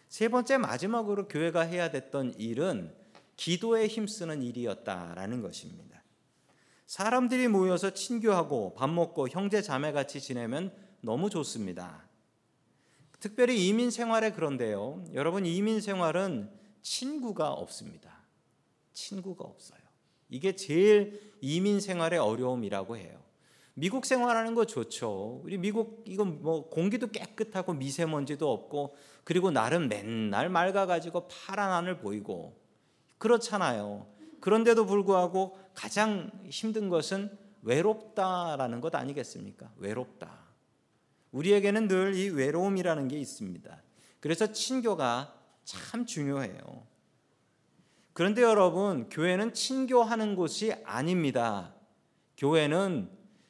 세 0.07 0.27
번째 0.27 0.57
마지막으로 0.57 1.27
교회가 1.27 1.61
해야 1.61 1.91
됐던 1.91 2.33
일은 2.37 2.91
기도에 3.35 3.87
힘쓰는 3.87 4.41
일이었다라는 4.41 5.41
것입니다. 5.41 5.98
사람들이 6.89 7.49
모여서 7.49 7.91
친교하고 7.91 8.73
밥 8.73 8.89
먹고 8.89 9.29
형제 9.29 9.61
자매 9.61 9.91
같이 9.91 10.19
지내면 10.19 10.73
너무 11.01 11.29
좋습니다. 11.29 12.09
특별히 13.19 13.67
이민 13.67 13.91
생활에 13.91 14.31
그런데요. 14.31 15.03
여러분 15.13 15.45
이민 15.45 15.81
생활은 15.81 16.49
친구가 16.81 17.51
없습니다. 17.51 18.23
친구가 18.93 19.45
없어요. 19.45 19.79
이게 20.29 20.55
제일 20.55 21.31
이민 21.41 21.79
생활의 21.79 22.17
어려움이라고 22.17 22.97
해요. 22.97 23.21
미국 23.75 24.07
생활하는 24.07 24.55
거 24.55 24.65
좋죠. 24.65 25.41
우리 25.43 25.59
미국 25.59 26.03
이건 26.07 26.41
뭐 26.41 26.69
공기도 26.69 27.11
깨끗하고 27.11 27.73
미세먼지도 27.73 28.51
없고 28.51 28.95
그리고 29.23 29.51
나름 29.51 29.89
맨날 29.89 30.49
맑아 30.49 30.87
가지고 30.87 31.27
파란 31.27 31.71
하늘 31.71 31.99
보이고 31.99 32.59
그렇잖아요. 33.19 34.07
그런데도 34.41 34.85
불구하고 34.85 35.57
가장 35.73 36.31
힘든 36.49 36.89
것은 36.89 37.37
외롭다라는 37.61 38.81
것 38.81 38.95
아니겠습니까? 38.95 39.71
외롭다. 39.77 40.39
우리에게는 41.31 41.87
늘 41.87 42.13
이 42.15 42.29
외로움이라는 42.29 43.07
게 43.07 43.19
있습니다. 43.19 43.81
그래서 44.19 44.51
친교가 44.51 45.33
참 45.63 46.05
중요해요. 46.05 46.87
그런데 48.13 48.41
여러분, 48.41 49.07
교회는 49.09 49.53
친교하는 49.53 50.35
곳이 50.35 50.73
아닙니다. 50.83 51.73
교회는 52.37 53.09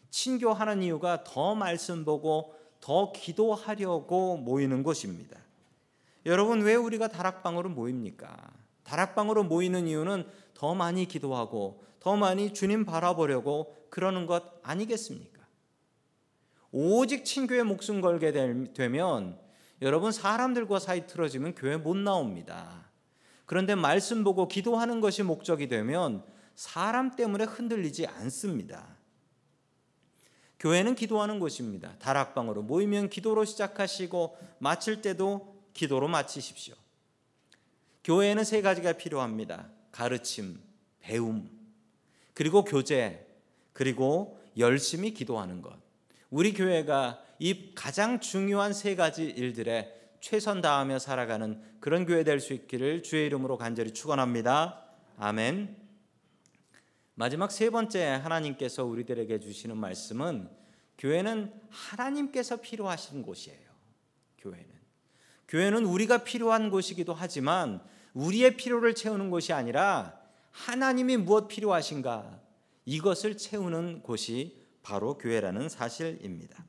친교하는 0.10 0.84
이유가 0.84 1.24
더 1.24 1.56
말씀 1.56 2.04
보고 2.06 2.56
더 2.80 3.12
기도하려고 3.12 4.38
모이는 4.38 4.84
곳입니다. 4.84 5.40
여러분, 6.26 6.62
왜 6.62 6.76
우리가 6.76 7.08
다락방으로 7.08 7.70
모입니까? 7.70 8.36
다락방으로 8.84 9.44
모이는 9.44 9.88
이유는 9.88 10.28
더 10.60 10.76
많이 10.76 11.06
기도하고 11.06 11.86
더 12.02 12.18
많이 12.18 12.54
주님 12.54 12.84
바라보려고 12.84 13.78
그러는 13.90 14.26
것 14.26 14.44
아니겠습니까? 14.62 15.40
오직 16.74 17.24
친교에 17.24 17.64
목숨 17.64 18.02
걸게 18.02 18.34
되면 18.74 19.40
여러분 19.82 20.12
사람들과 20.12 20.80
사이 20.80 21.08
틀어지면 21.08 21.56
교회 21.56 21.78
못 21.78 21.96
나옵니다. 21.96 22.90
그런데 23.46 23.74
말씀 23.74 24.26
보고 24.26 24.50
기도하는 24.50 25.00
것이 25.00 25.24
목적이 25.24 25.70
되면 25.70 26.26
사람 26.56 27.16
때문에 27.16 27.46
흔들리지 27.46 28.08
않습니다. 28.08 28.98
교회는 30.60 30.96
기도하는 30.96 31.40
곳입니다. 31.40 31.96
다락방으로 32.00 32.64
모이면 32.64 33.10
기도로 33.10 33.46
시작하시고 33.46 34.38
마칠 34.60 35.02
때도 35.02 35.64
기도로 35.74 36.10
마치십시오. 36.10 36.76
교회에는 38.04 38.44
세 38.44 38.62
가지가 38.62 38.92
필요합니다. 38.94 39.79
가르침, 39.92 40.60
배움, 41.00 41.50
그리고 42.34 42.64
교제, 42.64 43.28
그리고 43.74 44.40
열심히 44.58 45.14
기도하는 45.14 45.62
것. 45.62 45.78
우리 46.30 46.54
교회가 46.54 47.24
이 47.40 47.74
가장 47.74 48.20
중요한 48.20 48.74
세 48.74 48.96
가지 48.96 49.24
일들에 49.26 49.96
최선 50.20 50.62
다하며 50.62 51.00
살아가는 51.00 51.62
그런 51.80 52.06
교회 52.06 52.24
될 52.24 52.40
수 52.40 52.54
있기를 52.54 53.04
주의 53.04 53.26
이름으로 53.26 53.58
간절히 53.58 53.94
축원합니다. 53.94 54.84
아멘. 55.18 55.78
마지막 57.16 57.52
세 57.52 57.70
번째 57.70 58.06
하나님께서 58.06 58.86
우리들에게 58.86 59.40
주시는 59.40 59.78
말씀은 59.78 60.50
교회는 60.98 61.54
하나님께서 61.70 62.58
필요하신 62.58 63.24
곳이에요. 63.24 63.70
교회는 64.38 64.70
교회는 65.48 65.86
우리가 65.86 66.24
필요한 66.24 66.70
곳이기도 66.70 67.14
하지만 67.14 67.82
우리의 68.14 68.58
필요를 68.58 68.96
채우는 68.96 69.30
곳이 69.30 69.54
아니라 69.54 70.20
하나님이 70.52 71.18
무엇 71.18 71.48
필요하신가 71.48 72.40
이것을 72.86 73.38
채우는 73.38 74.02
곳이 74.02 74.66
바로 74.82 75.18
교회라는 75.18 75.70
사실입니다. 75.70 76.66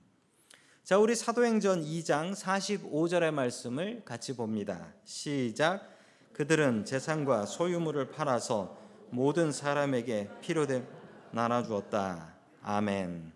자, 0.83 0.99
우리 0.99 1.15
사도행전 1.15 1.85
2장 1.85 2.35
45절의 2.35 3.31
말씀을 3.33 4.03
같이 4.05 4.37
봅니다. 4.37 4.93
시작. 5.05 5.89
그들은 6.33 6.85
재산과 6.85 7.47
소유물을 7.47 8.11
팔아서 8.11 8.77
모든 9.11 9.53
사람에게 9.53 10.31
필요됨 10.41 10.87
나눠 11.33 11.63
주었다. 11.63 12.35
아멘. 12.63 13.33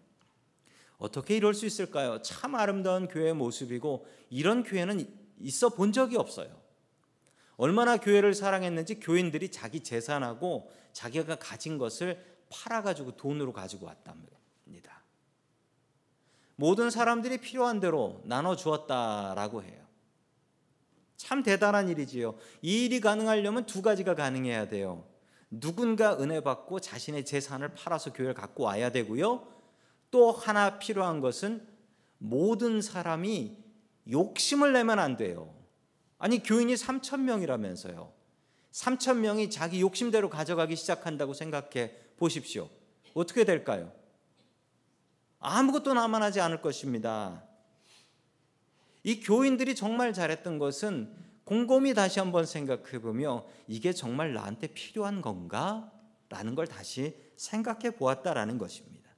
어떻게 0.98 1.36
이럴 1.36 1.54
수 1.54 1.66
있을까요? 1.66 2.22
참 2.22 2.54
아름다운 2.54 3.08
교회의 3.08 3.34
모습이고 3.34 4.06
이런 4.30 4.62
교회는 4.62 5.06
있어 5.38 5.68
본 5.68 5.92
적이 5.92 6.16
없어요. 6.16 6.63
얼마나 7.56 7.96
교회를 7.96 8.34
사랑했는지 8.34 9.00
교인들이 9.00 9.50
자기 9.50 9.80
재산하고 9.80 10.70
자기가 10.92 11.36
가진 11.36 11.78
것을 11.78 12.24
팔아가지고 12.50 13.16
돈으로 13.16 13.52
가지고 13.52 13.86
왔답니다. 13.86 14.34
모든 16.56 16.90
사람들이 16.90 17.38
필요한 17.38 17.80
대로 17.80 18.20
나눠 18.24 18.54
주었다라고 18.56 19.62
해요. 19.62 19.84
참 21.16 21.42
대단한 21.42 21.88
일이지요. 21.88 22.36
이 22.62 22.84
일이 22.84 23.00
가능하려면 23.00 23.66
두 23.66 23.82
가지가 23.82 24.14
가능해야 24.14 24.68
돼요. 24.68 25.04
누군가 25.50 26.18
은혜 26.20 26.40
받고 26.40 26.80
자신의 26.80 27.24
재산을 27.24 27.74
팔아서 27.74 28.12
교회를 28.12 28.34
갖고 28.34 28.64
와야 28.64 28.90
되고요. 28.90 29.46
또 30.10 30.32
하나 30.32 30.78
필요한 30.78 31.20
것은 31.20 31.66
모든 32.18 32.80
사람이 32.80 33.56
욕심을 34.10 34.72
내면 34.72 34.98
안 34.98 35.16
돼요. 35.16 35.54
아니 36.18 36.42
교인이 36.42 36.74
3천 36.74 37.20
명이라면서요. 37.20 38.12
3천 38.72 39.18
명이 39.18 39.50
자기 39.50 39.80
욕심대로 39.80 40.28
가져가기 40.30 40.76
시작한다고 40.76 41.34
생각해 41.34 41.92
보십시오. 42.16 42.68
어떻게 43.14 43.44
될까요? 43.44 43.92
아무것도 45.38 45.94
남아나지 45.94 46.40
않을 46.40 46.62
것입니다. 46.62 47.44
이 49.02 49.20
교인들이 49.20 49.74
정말 49.74 50.12
잘했던 50.12 50.58
것은 50.58 51.14
곰곰이 51.44 51.92
다시 51.92 52.18
한번 52.18 52.46
생각해 52.46 53.00
보며 53.00 53.44
이게 53.68 53.92
정말 53.92 54.32
나한테 54.32 54.68
필요한 54.68 55.20
건가? 55.20 55.92
라는 56.30 56.54
걸 56.54 56.66
다시 56.66 57.14
생각해 57.36 57.90
보았다라는 57.92 58.58
것입니다. 58.58 59.10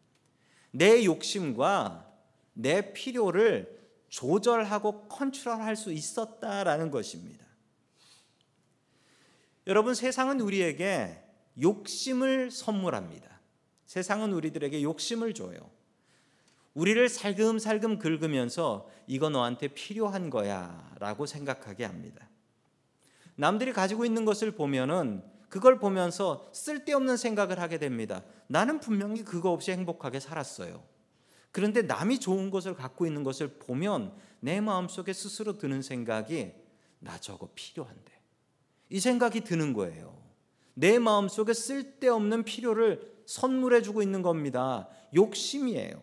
내 0.72 1.04
욕심과 1.04 2.12
내 2.52 2.92
필요를 2.92 3.75
조절하고 4.08 5.08
컨트롤할 5.08 5.76
수 5.76 5.92
있었다라는 5.92 6.90
것입니다. 6.90 7.44
여러분 9.66 9.94
세상은 9.94 10.40
우리에게 10.40 11.22
욕심을 11.60 12.50
선물합니다. 12.50 13.40
세상은 13.86 14.32
우리들에게 14.32 14.82
욕심을 14.82 15.34
줘요. 15.34 15.58
우리를 16.74 17.08
살금살금 17.08 17.98
긁으면서 17.98 18.88
이거 19.06 19.30
너한테 19.30 19.68
필요한 19.68 20.28
거야 20.28 20.94
라고 20.98 21.24
생각하게 21.24 21.84
합니다. 21.84 22.28
남들이 23.34 23.72
가지고 23.72 24.04
있는 24.04 24.24
것을 24.24 24.50
보면은 24.50 25.22
그걸 25.48 25.78
보면서 25.78 26.48
쓸데없는 26.52 27.16
생각을 27.16 27.60
하게 27.60 27.78
됩니다. 27.78 28.22
나는 28.46 28.78
분명히 28.78 29.24
그거 29.24 29.50
없이 29.52 29.72
행복하게 29.72 30.20
살았어요. 30.20 30.82
그런데 31.56 31.80
남이 31.80 32.20
좋은 32.20 32.50
것을 32.50 32.74
갖고 32.74 33.06
있는 33.06 33.22
것을 33.22 33.48
보면 33.48 34.12
내 34.40 34.60
마음속에 34.60 35.14
스스로 35.14 35.56
드는 35.56 35.80
생각이 35.80 36.52
나 36.98 37.16
저거 37.16 37.48
필요한데. 37.54 38.12
이 38.90 39.00
생각이 39.00 39.40
드는 39.40 39.72
거예요. 39.72 40.14
내 40.74 40.98
마음속에 40.98 41.54
쓸데없는 41.54 42.44
필요를 42.44 43.22
선물해 43.24 43.80
주고 43.80 44.02
있는 44.02 44.20
겁니다. 44.20 44.86
욕심이에요. 45.14 45.98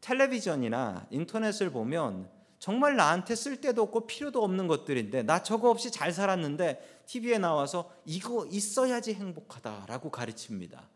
텔레비전이나 0.00 1.06
인터넷을 1.10 1.70
보면 1.70 2.28
정말 2.58 2.96
나한테 2.96 3.36
쓸데도 3.36 3.82
없고 3.82 4.08
필요도 4.08 4.42
없는 4.42 4.66
것들인데 4.66 5.22
나 5.22 5.44
저거 5.44 5.70
없이 5.70 5.92
잘 5.92 6.12
살았는데 6.12 7.04
TV에 7.06 7.38
나와서 7.38 7.88
이거 8.04 8.46
있어야지 8.46 9.14
행복하다라고 9.14 10.10
가르칩니다. 10.10 10.88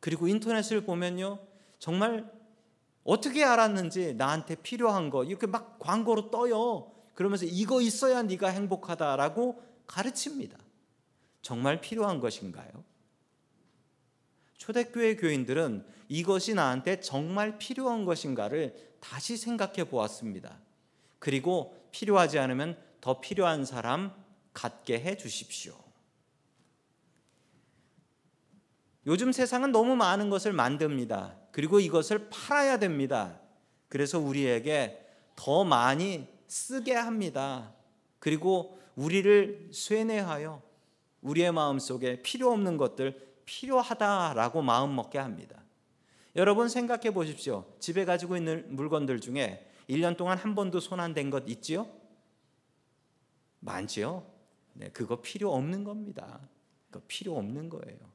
그리고 0.00 0.26
인터넷을 0.26 0.80
보면요. 0.80 1.51
정말 1.82 2.32
어떻게 3.02 3.42
알았는지 3.42 4.14
나한테 4.14 4.54
필요한 4.54 5.10
거 5.10 5.24
이렇게 5.24 5.48
막 5.48 5.80
광고로 5.80 6.30
떠요. 6.30 6.92
그러면서 7.16 7.44
이거 7.44 7.80
있어야 7.80 8.22
네가 8.22 8.50
행복하다라고 8.50 9.60
가르칩니다. 9.88 10.56
정말 11.42 11.80
필요한 11.80 12.20
것인가요? 12.20 12.70
초대교회 14.58 15.16
교인들은 15.16 15.84
이것이 16.08 16.54
나한테 16.54 17.00
정말 17.00 17.58
필요한 17.58 18.04
것인가를 18.04 18.76
다시 19.00 19.36
생각해 19.36 19.82
보았습니다. 19.90 20.60
그리고 21.18 21.76
필요하지 21.90 22.38
않으면 22.38 22.78
더 23.00 23.20
필요한 23.20 23.64
사람 23.64 24.14
갖게 24.52 25.00
해 25.00 25.16
주십시오. 25.16 25.74
요즘 29.04 29.32
세상은 29.32 29.72
너무 29.72 29.96
많은 29.96 30.30
것을 30.30 30.52
만듭니다. 30.52 31.41
그리고 31.52 31.78
이것을 31.78 32.28
팔아야 32.30 32.78
됩니다. 32.78 33.38
그래서 33.88 34.18
우리에게 34.18 35.06
더 35.36 35.64
많이 35.64 36.26
쓰게 36.48 36.94
합니다. 36.94 37.72
그리고 38.18 38.78
우리를 38.96 39.70
세뇌하여 39.72 40.60
우리의 41.22 41.52
마음 41.52 41.78
속에 41.78 42.22
필요 42.22 42.50
없는 42.50 42.76
것들 42.78 43.34
필요하다라고 43.44 44.62
마음 44.62 44.96
먹게 44.96 45.18
합니다. 45.18 45.62
여러분 46.34 46.68
생각해 46.68 47.12
보십시오. 47.12 47.64
집에 47.78 48.04
가지고 48.04 48.36
있는 48.36 48.66
물건들 48.74 49.20
중에 49.20 49.70
1년 49.88 50.16
동안 50.16 50.38
한 50.38 50.54
번도 50.54 50.80
손 50.80 51.00
안 51.00 51.12
댄 51.14 51.30
것 51.30 51.44
있지요? 51.48 51.86
많지요? 53.60 54.26
네, 54.74 54.88
그거 54.90 55.20
필요 55.20 55.52
없는 55.54 55.84
겁니다. 55.84 56.40
그거 56.90 57.04
필요 57.06 57.36
없는 57.36 57.68
거예요. 57.68 58.11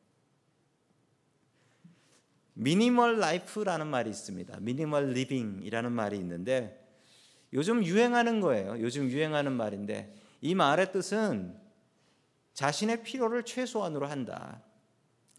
minimal 2.60 3.20
life라는 3.20 3.86
말이 3.88 4.10
있습니다. 4.10 4.60
minimal 4.62 5.12
living이라는 5.12 5.91
말이 5.91 6.17
있는데 6.17 6.84
요즘 7.54 7.86
유행하는 7.86 8.41
거예요. 8.41 8.80
요즘 8.80 9.10
유행하는 9.10 9.54
말인데 9.54 10.13
이 10.41 10.56
말의 10.56 10.91
뜻은 10.91 11.56
자신의 12.54 13.04
필요를 13.04 13.43
최소한으로 13.43 14.08
한다. 14.08 14.63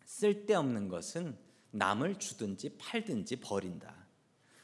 쓸데없는 0.05 0.89
것은 0.89 1.37
남을 1.73 2.21
주든지 2.21 2.79
팔든지 2.79 3.41
버린다. 3.41 3.95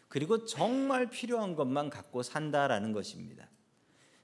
그리고 0.09 0.45
정말 0.45 1.11
필요한 1.11 1.57
것만 1.57 1.91
갖고 1.91 2.23
산다라는 2.23 2.93
것입니다. 2.93 3.49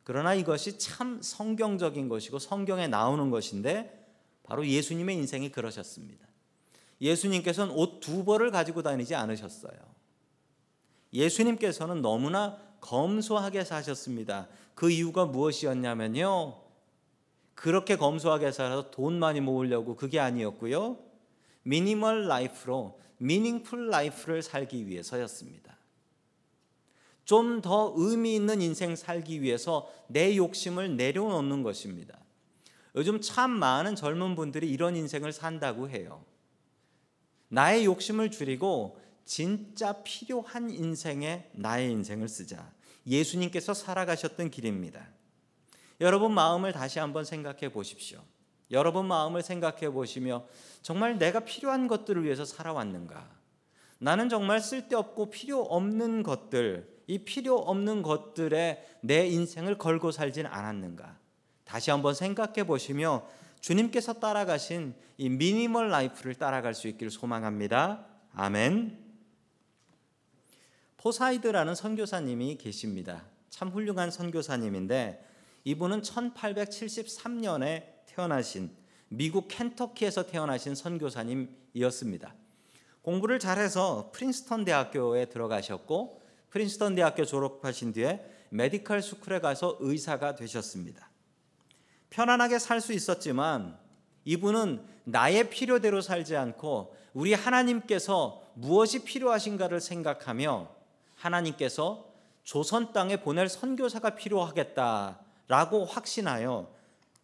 그러나 0.05 0.35
이것이 0.35 0.79
참 0.79 1.21
성경적인 1.21 2.09
것이고 2.09 2.38
성경에 2.38 2.87
나오는 2.87 3.29
것인데 3.31 4.09
바로 4.45 4.64
예수님의 4.66 5.16
인생이 5.16 5.51
그러셨습니다. 5.51 6.30
예수님께서는 7.01 7.75
옷 7.75 8.01
두 8.01 8.25
벌을 8.25 8.51
가지고 8.51 8.83
다니지 8.83 9.15
않으셨어요. 9.15 9.73
예수님께서는 11.13 12.03
너무나 12.03 12.59
검소하게 12.81 13.65
사셨습니다. 13.65 14.49
그 14.75 14.91
이유가 14.91 15.27
무엇이었냐면요. 15.27 16.61
그렇게 17.55 17.97
검소하게 17.97 18.53
살아서 18.53 18.91
돈 18.91 19.19
많이 19.19 19.41
모으려고 19.41 19.97
그게 19.97 20.19
아니었고요. 20.19 20.99
minimal 21.62 22.27
life로 22.27 22.99
meaningful 23.19 23.88
life를 23.88 24.43
살기 24.43 24.87
위해서였습니다. 24.87 25.77
좀 27.27 27.61
더 27.61 27.93
의미 27.97 28.35
있는 28.35 28.61
인생 28.63 28.97
살기 28.97 29.43
위해서 29.43 29.89
내 30.09 30.37
욕심을 30.37 30.97
내려놓는 30.97 31.63
것입니다. 31.63 32.19
요즘 32.97 33.21
참 33.21 33.51
많은 33.51 33.95
젊은 33.95 34.35
분들이 34.35 34.71
이런 34.71 34.97
인생을 34.97 35.33
산다고 35.33 35.89
해요. 35.91 36.25
나의 37.51 37.85
욕심을 37.85 38.31
줄이고 38.31 38.99
진짜 39.25 39.93
필요한 40.03 40.71
인생에 40.71 41.51
나의 41.53 41.91
인생을 41.91 42.29
쓰자. 42.29 42.73
예수님께서 43.07 43.75
살아가셨던 43.75 44.51
길입니다. 44.51 45.07
여러분 46.01 46.33
마음을 46.33 46.73
다시 46.73 46.99
한번 46.99 47.25
생각해 47.25 47.71
보십시오. 47.71 48.21
여러분 48.71 49.07
마음을 49.07 49.43
생각해 49.43 49.91
보시며 49.91 50.47
정말 50.83 51.19
내가 51.19 51.41
필요한 51.41 51.89
것들을 51.89 52.25
위해서 52.25 52.45
살아왔는가? 52.45 53.29
나는 53.99 54.29
정말 54.29 54.61
쓸데없고 54.61 55.31
필요 55.31 55.61
없는 55.63 56.23
것들, 56.23 56.89
이 57.07 57.19
필요 57.19 57.57
없는 57.57 58.03
것들에 58.03 58.87
내 59.01 59.27
인생을 59.27 59.77
걸고 59.77 60.13
살진 60.13 60.47
않았는가? 60.47 61.19
다시 61.65 61.91
한번 61.91 62.15
생각해 62.15 62.65
보시며 62.65 63.27
주님께서 63.61 64.14
따라가신 64.14 64.94
이 65.18 65.29
minimal 65.29 65.90
life를 65.90 66.35
따라갈 66.35 66.75
수 66.75 66.88
있기를 66.88 67.11
소망합니다. 67.11 68.07
아멘. 68.33 68.99
포사이드라는 70.96 71.75
선교사님이 71.75 72.57
계십니다. 72.57 73.25
참 73.49 73.68
훌륭한 73.68 74.11
선교사님인데 74.11 75.27
이분은 75.64 76.03
1873년에 76.03 77.85
태어나신 78.07 78.70
미국 79.09 79.49
켄터키에서 79.49 80.27
태어나신 80.27 80.75
선교사님이었습니다. 80.75 82.35
공부를 83.03 83.38
잘해서 83.38 84.11
프린스턴 84.12 84.64
대학교에 84.64 85.27
들어가셨고 85.27 86.23
프린스턴 86.51 86.94
대학교 86.94 87.25
졸업하신 87.25 87.92
뒤에 87.92 88.25
medical 88.51 89.03
school에 89.03 89.40
가서 89.40 89.77
의사가 89.81 90.35
되셨습니다. 90.35 91.10
편안하게 92.11 92.59
살 92.59 92.81
수 92.81 92.92
있었지만 92.92 93.79
이분은 94.25 94.85
나의 95.05 95.49
필요대로 95.51 96.01
살지 96.01 96.37
않고 96.37 96.94
우리 97.14 97.35
하나님께서 97.35 98.42
무엇이 98.55 99.05
필요하신가를 99.05 99.81
생각하며 99.81 100.68
하나님께서 101.14 102.07
조선 102.42 102.92
땅에 102.92 103.16
보낼 103.16 103.49
선교사가 103.49 104.11
필요하겠다라고 104.16 105.85
확신하여 105.85 106.73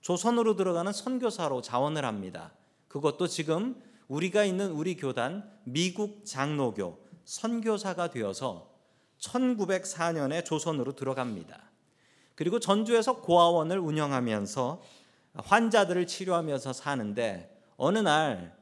조선으로 0.01 0.57
들어가는 0.57 0.92
선교사로 0.92 1.62
자원을 1.62 2.05
합니다. 2.05 2.53
그것도 2.88 3.27
지금 3.27 3.83
우리가 4.09 4.44
있는 4.44 4.70
우리 4.70 4.96
교단 4.96 5.51
미국 5.64 6.25
장로교 6.25 7.05
선교사가 7.25 8.11
되어서 8.11 8.70
1904년에 9.20 10.44
조선으로 10.44 10.92
들어갑니다. 10.92 11.70
그리고 12.37 12.61
전주에서 12.61 13.20
고아원을 13.22 13.79
운영하면서 13.79 14.83
환자들을 15.35 16.07
치료하면서 16.07 16.72
사는데 16.72 17.53
어느 17.77 17.99
날 17.99 18.57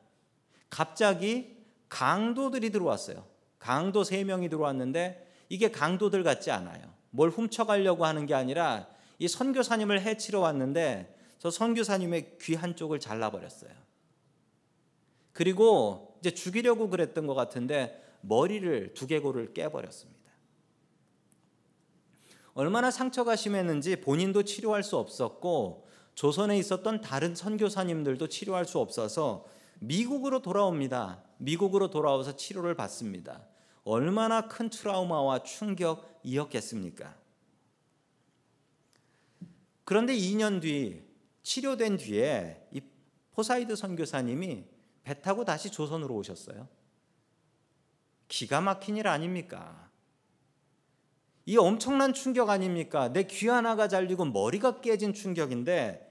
갑자기 0.71 1.57
강도들이 1.89 2.71
들어왔어요. 2.71 3.25
강도 3.59 4.03
3명이 4.03 4.49
들어왔는데 4.49 5.31
이게 5.49 5.71
강도들 5.71 6.23
같지 6.23 6.51
않아요. 6.51 6.83
뭘 7.11 7.31
훔쳐가려고 7.31 8.05
하는 8.05 8.27
게 8.27 8.35
아니라 8.35 8.89
이 9.19 9.29
선교사님을 9.29 10.01
해치러 10.03 10.41
왔는데 10.41 11.15
저 11.39 11.51
선교사님의 11.51 12.39
귀 12.41 12.55
한쪽을 12.55 12.99
잘라버렸어요. 13.01 13.71
그리고 15.33 16.17
이제 16.21 16.31
죽이려고 16.31 16.89
그랬던 16.89 17.27
것 17.27 17.35
같은데 17.35 18.03
머리를 18.23 18.95
두개골을 18.95 19.53
깨버렸습니다. 19.53 20.14
얼마나 22.55 22.91
상처가 22.91 23.37
심했는지 23.37 24.01
본인도 24.01 24.45
치료할 24.45 24.83
수 24.83 24.97
없었고 24.97 25.87
조선에 26.15 26.57
있었던 26.59 27.01
다른 27.01 27.35
선교사님들도 27.35 28.29
치료할 28.29 28.65
수 28.65 28.79
없어서 28.79 29.45
미국으로 29.81 30.41
돌아옵니다. 30.41 31.25
미국으로 31.39 31.91
돌아와서 31.91 32.37
치료를 32.37 32.77
받습니다. 32.77 33.47
얼마나 33.83 34.49
큰 34.49 34.71
트라우마와 34.71 35.43
충격이었겠습니까? 35.43 37.17
그런데 39.85 40.15
2년 40.17 40.63
뒤 40.63 41.03
치료된 41.43 41.99
뒤에 41.99 42.69
이 42.73 42.81
포사이드 43.33 43.77
선교사님이 43.77 44.65
배 45.03 45.21
타고 45.21 45.45
다시 45.45 45.71
조선으로 45.71 46.15
오셨어요. 46.15 46.69
기가 48.29 48.61
막힌 48.61 48.97
일 48.97 49.09
아닙니까? 49.09 49.91
이 51.47 51.57
엄청난 51.57 52.15
충격 52.15 52.49
아닙니까? 52.51 53.13
내 53.13 53.27
귀 53.27 53.49
하나가 53.49 53.89
잘리고 53.89 54.25
머리가 54.25 54.81
깨진 54.81 55.13
충격인데 55.13 56.11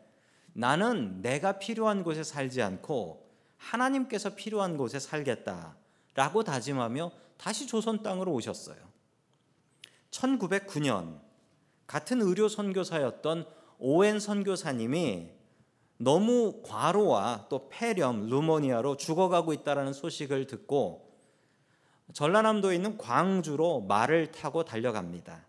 나는 0.54 1.22
내가 1.22 1.58
필요한 1.58 2.04
곳에 2.04 2.24
살지 2.24 2.62
않고 2.62 3.28
하나님께서 3.58 4.36
필요한 4.36 4.78
곳에 4.78 5.00
살겠다라고 5.00 6.44
다짐하며 6.46 7.12
다시 7.38 7.66
조선 7.66 8.04
땅으로 8.04 8.32
오셨어요. 8.34 8.78
1909년 10.12 11.20
같은 11.88 12.22
의료 12.22 12.48
선교사였던 12.48 13.48
오웬 13.80 14.20
선교사님이 14.20 15.32
너무 15.98 16.62
과로와 16.64 17.48
또 17.50 17.70
폐렴, 17.70 18.28
루모니아로 18.28 18.98
죽어가고 18.98 19.54
있다라는 19.54 19.94
소식을 19.94 20.48
듣고 20.48 21.13
전라남도에 22.12 22.76
있는 22.76 22.98
광주로 22.98 23.82
말을 23.82 24.32
타고 24.32 24.66
달려갑니다. 24.66 25.46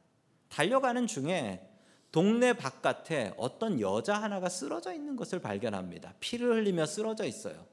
달려가는 0.48 1.06
중에 1.06 1.68
동네 2.12 2.52
바깥에 2.52 3.34
어떤 3.36 3.80
여자 3.80 4.14
하나가 4.14 4.48
쓰러져 4.48 4.92
있는 4.92 5.16
것을 5.16 5.40
발견합니다. 5.40 6.14
피를 6.20 6.54
흘리며 6.54 6.86
쓰러져 6.86 7.24
있어요. 7.24 7.66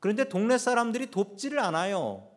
그런데 0.00 0.28
동네 0.28 0.58
사람들이 0.58 1.10
돕지를 1.10 1.60
않아요. 1.60 2.28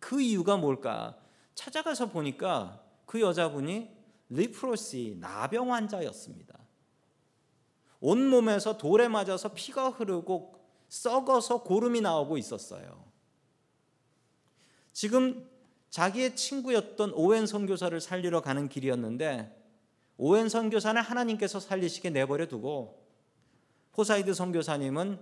그 0.00 0.20
이유가 0.20 0.56
뭘까? 0.56 1.16
찾아가서 1.54 2.10
보니까 2.10 2.82
그 3.06 3.20
여자분이 3.20 3.90
리프로시 4.28 5.18
나병 5.20 5.72
환자였습니다. 5.72 6.58
온몸에서 8.00 8.76
돌에 8.76 9.08
맞아서 9.08 9.52
피가 9.52 9.90
흐르고 9.90 10.54
썩어서 10.88 11.62
고름이 11.62 12.00
나오고 12.00 12.38
있었어요. 12.38 13.09
지금 14.92 15.48
자기의 15.90 16.36
친구였던 16.36 17.12
오웬 17.14 17.46
선교사를 17.46 18.00
살리러 18.00 18.42
가는 18.42 18.68
길이었는데 18.68 19.56
오웬 20.16 20.48
선교사는 20.48 21.00
하나님께서 21.00 21.60
살리시게 21.60 22.10
내버려 22.10 22.46
두고 22.46 23.08
포사이드 23.92 24.34
선교사님은 24.34 25.18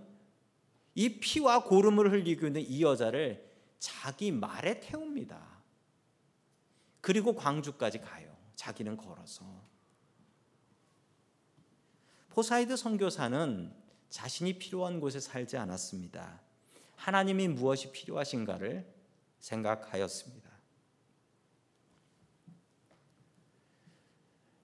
이 0.94 1.20
피와 1.20 1.64
고름을 1.64 2.12
흘리고 2.12 2.46
있는 2.46 2.60
이 2.60 2.82
여자를 2.82 3.48
자기 3.78 4.32
말에 4.32 4.80
태웁니다. 4.80 5.58
그리고 7.00 7.34
광주까지 7.34 8.00
가요. 8.00 8.36
자기는 8.56 8.96
걸어서. 8.96 9.44
포사이드 12.30 12.76
선교사는 12.76 13.72
자신이 14.10 14.58
필요한 14.58 15.00
곳에 15.00 15.20
살지 15.20 15.56
않았습니다. 15.56 16.40
하나님이 16.96 17.48
무엇이 17.48 17.92
필요하신가를 17.92 18.97
생각하였습니다. 19.40 20.48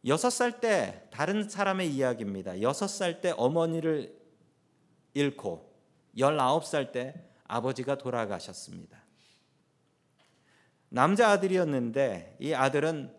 여섯 0.07 0.31
살 0.31 0.61
때 0.61 1.09
다른 1.11 1.49
사람의 1.49 1.91
이야기입니다. 1.95 2.61
여섯 2.61 2.89
살 2.89 3.21
때 3.21 3.33
어머니를 3.37 4.15
잃고 5.15 5.73
열아홉 6.19 6.65
살 6.65 6.93
때 6.93 7.31
아버지가 7.45 7.97
돌아가셨습니다. 7.97 9.03
남자 10.91 11.31
아들이었는데 11.31 12.37
이 12.39 12.53
아들은 12.53 13.15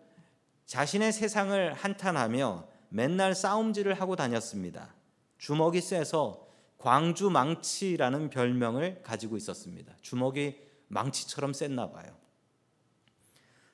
자신의 0.64 1.12
세상을 1.12 1.74
한탄하며 1.74 2.68
맨날 2.88 3.34
싸움질을 3.34 3.94
하고 4.00 4.16
다녔습니다. 4.16 4.94
주먹이 5.38 5.80
세서 5.80 6.46
광주 6.78 7.30
망치라는 7.30 8.30
별명을 8.30 9.02
가지고 9.02 9.36
있었습니다. 9.36 9.96
주먹이 10.02 10.65
망치처럼 10.88 11.52
셌나 11.52 11.90
봐요. 11.90 12.16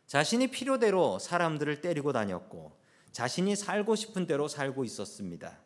자신이 0.07 0.49
필요대로 0.49 1.19
사람들을 1.19 1.81
때리고 1.81 2.13
다녔고 2.13 2.79
자신이 3.13 3.57
살고 3.57 3.95
싶은 3.95 4.27
대로 4.27 4.49
살고 4.49 4.85
있었습니다. 4.85 5.59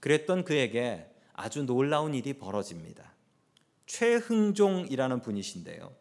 그랬던 0.00 0.44
그에게 0.44 1.10
아주 1.32 1.62
놀라운 1.64 2.14
일이 2.14 2.34
벌어집니다. 2.34 3.14
최흥종이라는 3.86 5.20
분이신데요. 5.20 5.92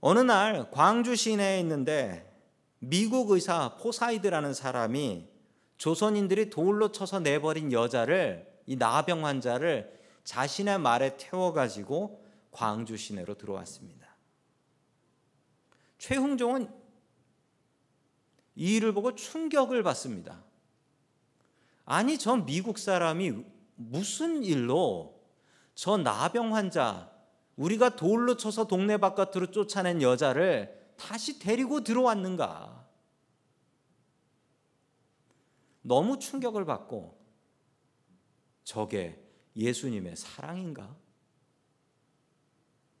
어느 0.00 0.18
날 0.20 0.70
광주 0.70 1.16
시내에 1.16 1.60
있는데 1.60 2.32
미국 2.78 3.30
의사 3.30 3.76
포사이드라는 3.76 4.54
사람이 4.54 5.28
조선인들이 5.78 6.50
돌로 6.50 6.92
쳐서 6.92 7.20
내버린 7.20 7.72
여자를 7.72 8.46
이 8.66 8.76
나병 8.76 9.26
환자를 9.26 9.92
자신의 10.26 10.80
말에 10.80 11.16
태워 11.16 11.52
가지고 11.52 12.22
광주 12.50 12.96
시내로 12.96 13.38
들어왔습니다. 13.38 14.16
최흥종은 15.98 16.68
이 18.56 18.76
일을 18.76 18.92
보고 18.92 19.14
충격을 19.14 19.84
받습니다. 19.84 20.42
아니 21.84 22.18
저 22.18 22.36
미국 22.36 22.78
사람이 22.78 23.44
무슨 23.76 24.42
일로 24.42 25.22
저 25.76 25.96
나병 25.96 26.56
환자 26.56 27.12
우리가 27.54 27.94
돌로 27.94 28.36
쳐서 28.36 28.66
동네 28.66 28.96
바깥으로 28.96 29.52
쫓아낸 29.52 30.02
여자를 30.02 30.92
다시 30.96 31.38
데리고 31.38 31.84
들어왔는가? 31.84 32.84
너무 35.82 36.18
충격을 36.18 36.64
받고 36.64 37.16
저게 38.64 39.25
예수님의 39.56 40.16
사랑인가? 40.16 40.94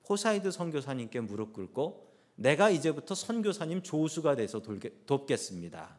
포사이드 0.04 0.50
선교사님께 0.50 1.20
무릎 1.20 1.52
꿇고 1.52 2.06
내가 2.36 2.70
이제부터 2.70 3.14
선교사님 3.14 3.82
조수가 3.82 4.36
돼서 4.36 4.62
돕겠습니다. 5.06 5.98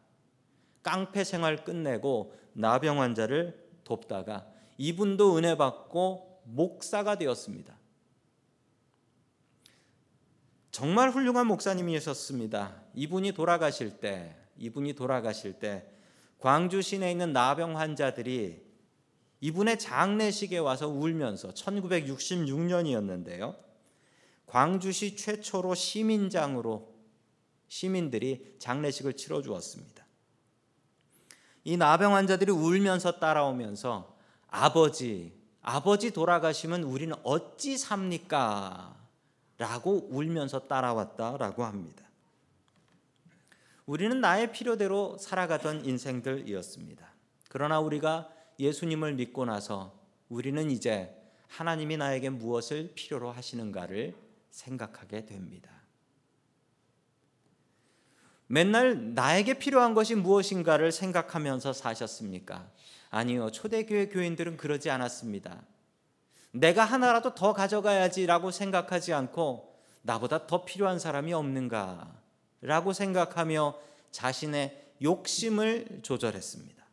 깡패 0.82 1.24
생활 1.24 1.64
끝내고 1.64 2.34
나병 2.54 3.02
환자를 3.02 3.68
돕다가 3.84 4.48
이분도 4.78 5.38
은혜 5.38 5.58
받고 5.58 6.42
목사가 6.46 7.18
되었습니다. 7.18 7.76
정말 10.72 11.10
훌륭한 11.10 11.48
목사님이셨습니다. 11.48 12.84
이분이 12.94 13.32
돌아가실 13.32 14.00
때, 14.00 14.36
이분이 14.58 14.94
돌아가실 14.94 15.54
때 15.54 15.88
광주 16.40 16.82
시내에 16.82 17.12
있는 17.12 17.34
나병 17.34 17.78
환자들이 17.78 18.67
이분의 19.42 19.80
장례식에 19.80 20.58
와서 20.58 20.88
울면서 20.88 21.50
1966년이었는데요. 21.50 23.56
광주시 24.48 25.16
최초로 25.16 25.76
시민장으로 25.76 26.96
시민들이 27.68 28.56
장례식을 28.60 29.14
치러 29.14 29.42
주었습니다. 29.42 30.06
이 31.66 31.76
나병 31.76 32.16
환자들이 32.16 32.52
울면서 32.52 33.20
따라오면서 33.20 34.16
아버지, 34.48 35.34
아버지 35.62 36.12
돌아가시면 36.12 36.84
우리는 36.84 37.14
어찌 37.24 37.78
삽니까? 37.78 38.96
라고 39.58 40.08
울면서 40.12 40.68
따라왔다라고 40.68 41.66
합니다. 41.66 42.06
우리는 43.86 44.22
나의 44.22 44.52
필요대로 44.52 45.18
살아가던 45.18 45.86
인생들이었습니다. 45.86 47.08
그러나 47.50 47.80
우리가 47.80 48.30
예수님을 48.60 49.14
믿고 49.14 49.46
나서 49.46 49.98
우리는 50.30 50.70
이제 50.72 51.14
하나님이 51.48 51.98
나에게 51.98 52.30
무엇을 52.30 52.92
필요로 52.96 53.32
하시는가를 53.32 54.16
생각하게 54.50 55.26
됩니다. 55.26 55.72
맨날 58.48 59.14
나에게 59.14 59.56
필요한 59.56 59.94
것이 59.94 60.16
무엇인가를 60.16 60.92
생각하면서 60.92 61.74
사셨습니까? 61.74 62.70
아니요. 63.10 63.52
초대교회 63.52 64.08
교인들은 64.08 64.58
그러지 64.58 64.90
않았습니다. 64.90 65.64
내가 66.52 66.86
하나라도 66.86 67.36
더 67.36 67.54
가져가야지라고 67.54 68.52
생각하지 68.52 69.14
않고 69.14 69.76
나보다 70.02 70.48
더 70.48 70.64
필요한 70.64 70.98
사람이 70.98 71.34
없는가라고 71.34 72.94
생각하며 72.94 73.78
자신의 74.12 74.94
욕심을 75.02 76.00
조절했습니다. 76.02 76.87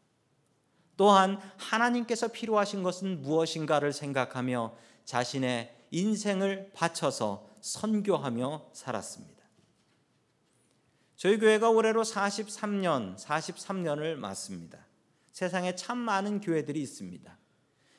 또한 0.97 1.41
하나님께서 1.57 2.29
필요하신 2.29 2.83
것은 2.83 3.23
무엇인가를 3.23 3.93
생각하며 3.93 4.75
자신의 5.05 5.75
인생을 5.91 6.71
바쳐서 6.75 7.49
선교하며 7.61 8.71
살았습니다. 8.73 9.35
저희 11.17 11.39
교회가 11.39 11.71
올해로 11.71 12.03
43년, 12.03 13.17
43년을 13.19 14.17
맞습니다. 14.17 14.79
세상에 15.33 15.75
참 15.75 15.99
많은 15.99 16.41
교회들이 16.41 16.81
있습니다. 16.83 17.39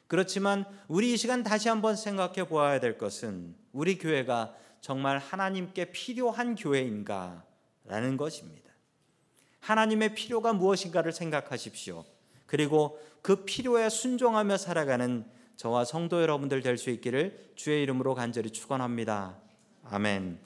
그렇지만 0.07 0.65
우리 0.87 1.13
이 1.13 1.17
시간 1.17 1.43
다시 1.43 1.67
한번 1.67 1.95
생각해 1.95 2.47
보아야 2.47 2.79
될 2.79 2.97
것은 2.97 3.55
우리 3.71 3.97
교회가 3.97 4.55
정말 4.79 5.17
하나님께 5.17 5.91
필요한 5.91 6.55
교회인가라는 6.55 8.17
것입니다. 8.17 8.71
하나님의 9.61 10.13
필요가 10.13 10.53
무엇인가를 10.53 11.11
생각하십시오. 11.11 12.05
그리고 12.55 12.97
그 13.21 13.43
필요에 13.43 13.89
순종하며 13.89 14.55
살아가는 14.55 15.25
저와 15.57 15.83
성도 15.83 16.21
여러분들 16.21 16.61
될 16.61 16.77
수 16.77 16.89
있기를 16.89 17.51
주의 17.55 17.83
이름으로 17.83 18.15
간절히 18.15 18.49
축원합니다. 18.49 19.35
아멘. 19.83 20.39